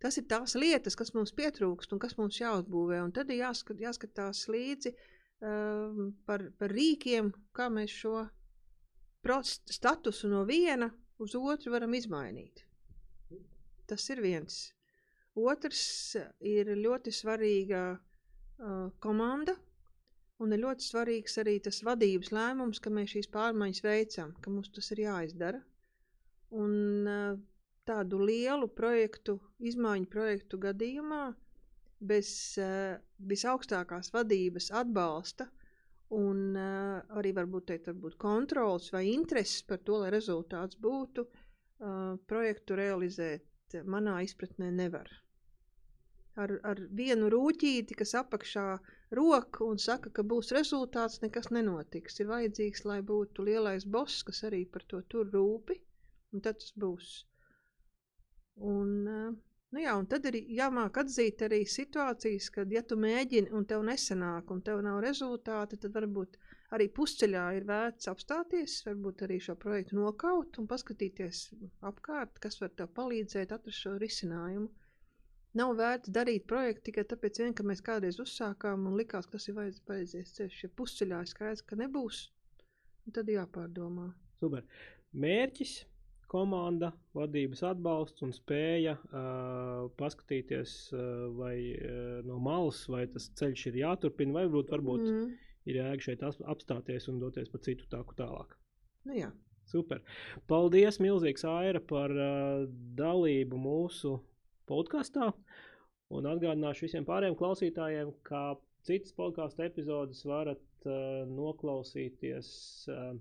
Tas 0.02 0.16
ir 0.18 0.24
tās 0.26 0.56
lietas, 0.58 0.96
kas 0.98 1.12
mums 1.14 1.30
pietrūkst 1.30 1.92
un 1.94 2.00
kas 2.02 2.16
mums 2.18 2.40
jāuzbūvē. 2.40 2.96
Un 3.04 3.12
tad 3.14 3.28
ir 3.30 3.44
jāskat, 3.44 3.78
jāskatās 3.78 4.48
līdzi 4.50 4.90
um, 5.46 6.08
par, 6.26 6.42
par 6.58 6.74
rīkiem, 6.74 7.28
kā 7.54 7.68
mēs 7.70 7.94
šo 8.00 8.24
statusu 9.70 10.26
no 10.26 10.42
viena 10.42 10.90
uz 11.22 11.36
otru 11.38 11.70
varam 11.76 11.94
izmainīt. 11.94 12.64
Tas 13.86 14.08
ir 14.10 14.24
viens. 14.24 14.72
Otrs 15.38 16.16
ir 16.40 16.74
ļoti 16.76 17.14
svarīga 17.14 17.84
uh, 17.94 18.90
komanda 18.98 19.54
Un 20.42 20.54
ir 20.54 20.62
ļoti 20.64 20.84
svarīgs 20.88 21.38
arī 21.42 21.52
tas 21.62 21.78
vadības 21.86 22.32
lēmums, 22.34 22.80
ka 22.82 22.90
mēs 22.90 23.12
šīs 23.14 23.28
pārmaiņas 23.34 23.82
veicam, 23.84 24.32
ka 24.42 24.50
mums 24.50 24.72
tas 24.74 24.90
ir 24.94 25.04
jāizdara. 25.04 25.60
Un 26.62 26.72
uh, 27.08 27.36
tādu 27.88 28.18
lielu 28.26 28.66
projektu, 28.80 29.36
izmaiņu 29.70 30.10
projektu 30.10 30.58
gadījumā, 30.64 31.22
bez 32.12 32.32
uh, 32.58 32.96
visaugstākās 33.30 34.10
vadības 34.16 34.72
atbalsta 34.82 35.46
un 36.18 36.42
uh, 36.58 36.98
arī 37.20 37.32
varbūt, 37.38 37.68
teikt, 37.70 37.92
varbūt 37.92 38.18
kontrols 38.26 38.90
vai 38.92 39.06
intereses 39.12 39.62
par 39.68 39.78
to, 39.86 40.02
lai 40.02 40.10
rezultāts 40.14 40.80
būtu, 40.88 41.28
projektu 42.30 42.76
realizēt 42.78 43.74
manā 43.90 44.20
izpratnē 44.22 44.68
nevar. 44.70 45.08
Ar, 46.40 46.52
ar 46.64 46.78
vienu 46.98 47.26
rūtīti, 47.32 47.96
kas 47.98 48.14
apakšā 48.16 48.66
roku 49.18 49.66
un 49.68 49.80
saka, 49.84 50.10
ka 50.16 50.22
būs 50.24 50.52
rezultāts, 50.56 51.20
nekas 51.24 51.50
nenotiks. 51.52 52.16
Ir 52.22 52.30
vajadzīgs, 52.30 52.86
lai 52.88 53.00
būtu 53.10 53.44
lielais 53.48 53.84
boss, 53.84 54.22
kas 54.28 54.40
arī 54.48 54.62
par 54.64 54.86
to 54.88 55.02
tur 55.12 55.28
rūpi, 55.34 55.76
un 56.32 56.40
tad 56.46 56.62
tas 56.62 56.72
būs. 56.84 57.10
Un, 58.72 58.88
nu 59.72 59.84
jā, 59.84 59.92
un 59.98 60.08
tad 60.08 60.24
ir 60.30 60.40
jāmāk 60.56 61.02
atzīt 61.04 61.44
arī 61.44 61.60
situācijas, 61.68 62.48
kad, 62.56 62.72
ja 62.72 62.82
tu 62.82 62.96
mēģini 63.04 63.52
un 63.52 63.68
tev 63.68 63.84
nesanāk, 63.84 64.50
un 64.56 64.64
tev 64.64 64.80
nav 64.88 65.02
rezultāti, 65.04 65.80
tad 65.84 65.92
varbūt 66.00 66.40
arī 66.72 66.88
pusceļā 66.96 67.46
ir 67.58 67.68
vērts 67.68 68.08
apstāties, 68.12 68.80
varbūt 68.88 69.26
arī 69.28 69.40
šo 69.44 69.58
projektu 69.66 70.00
nokaut 70.00 70.56
un 70.62 70.68
paskatīties 70.72 71.50
apkārt, 71.92 72.40
kas 72.40 72.60
var 72.64 72.72
tev 72.76 72.88
palīdzēt 72.96 73.52
atrast 73.52 73.84
šo 73.84 73.98
risinājumu. 74.00 74.70
Nav 75.58 75.74
vērts 75.76 76.08
darīt 76.08 76.46
projektu 76.48 76.86
tikai 76.88 77.04
tāpēc, 77.10 77.42
vien, 77.42 77.54
ka 77.56 77.64
mēs 77.68 77.82
kādreiz 77.84 78.16
uzsākām 78.22 78.86
un 78.88 78.96
likās, 78.96 79.26
ka 79.28 79.36
tas 79.36 79.50
ir 79.50 79.58
vajadzīgs 79.58 80.36
ceļš. 80.38 80.60
Ja 80.64 80.70
pusceļā 80.80 81.18
ir 81.20 81.28
skaidrs, 81.28 81.64
ka 81.68 81.76
nebūs, 81.76 82.22
tad 83.12 83.28
jāpārdomā. 83.28 84.08
Super. 84.40 84.64
Mērķis, 85.12 85.74
komanda, 86.32 86.94
vadības 87.12 87.60
atbalsts 87.68 88.24
un 88.24 88.32
spēja 88.32 88.96
uh, 88.96 89.90
paskatīties 90.00 90.76
uh, 90.96 91.04
vai, 91.36 91.56
uh, 91.76 92.22
no 92.24 92.40
malas, 92.40 92.86
vai 92.88 93.04
tas 93.12 93.28
ceļš 93.36 93.68
ir 93.68 93.80
jāturpina, 93.82 94.38
vai 94.38 94.46
varbūt, 94.46 94.72
varbūt 94.72 95.04
mm. 95.04 95.30
ir 95.68 95.82
jēga 95.82 96.08
šeit 96.08 96.24
apstāties 96.24 97.12
un 97.12 97.20
doties 97.20 97.52
pa 97.52 97.60
citu 97.60 97.92
tāku 97.92 98.16
tālāk. 98.16 98.56
Nu, 99.04 99.18
jā. 99.20 99.28
Super. 99.68 100.00
Paldies, 100.48 100.96
milzīgs 101.04 101.44
Aira, 101.48 101.80
par 101.92 102.12
uh, 102.16 102.64
dalību 102.96 103.60
mūsu 103.60 104.16
podkāstā. 104.68 105.32
Un 106.12 106.28
atgādināšu 106.28 106.86
visiem 106.86 107.06
pārējiem 107.08 107.36
klausītājiem, 107.40 108.12
ka 108.28 108.42
citas 108.86 109.14
podkāstu 109.16 109.64
epizodes 109.66 110.24
varat 110.28 110.88
uh, 110.88 111.22
noklausīties 111.30 112.48
uh, 112.92 113.14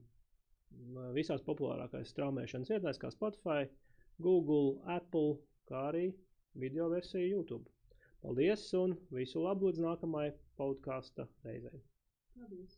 visās 1.16 1.44
populārākajās 1.48 2.12
straumēšanas 2.16 2.72
vietās, 2.74 3.00
kā 3.02 3.12
Spotify, 3.14 3.68
Google, 4.22 4.80
Apple, 4.98 5.38
kā 5.70 5.88
arī 5.92 6.06
video 6.60 6.90
versija 6.92 7.26
YouTube. 7.28 7.66
Paldies 8.22 8.68
un 8.78 8.98
visu 9.16 9.42
labu 9.42 9.72
līdz 9.72 9.80
nākamajai 9.88 10.36
podkāstu 10.60 11.26
reizei. 11.48 11.82
Paldies! 12.38 12.76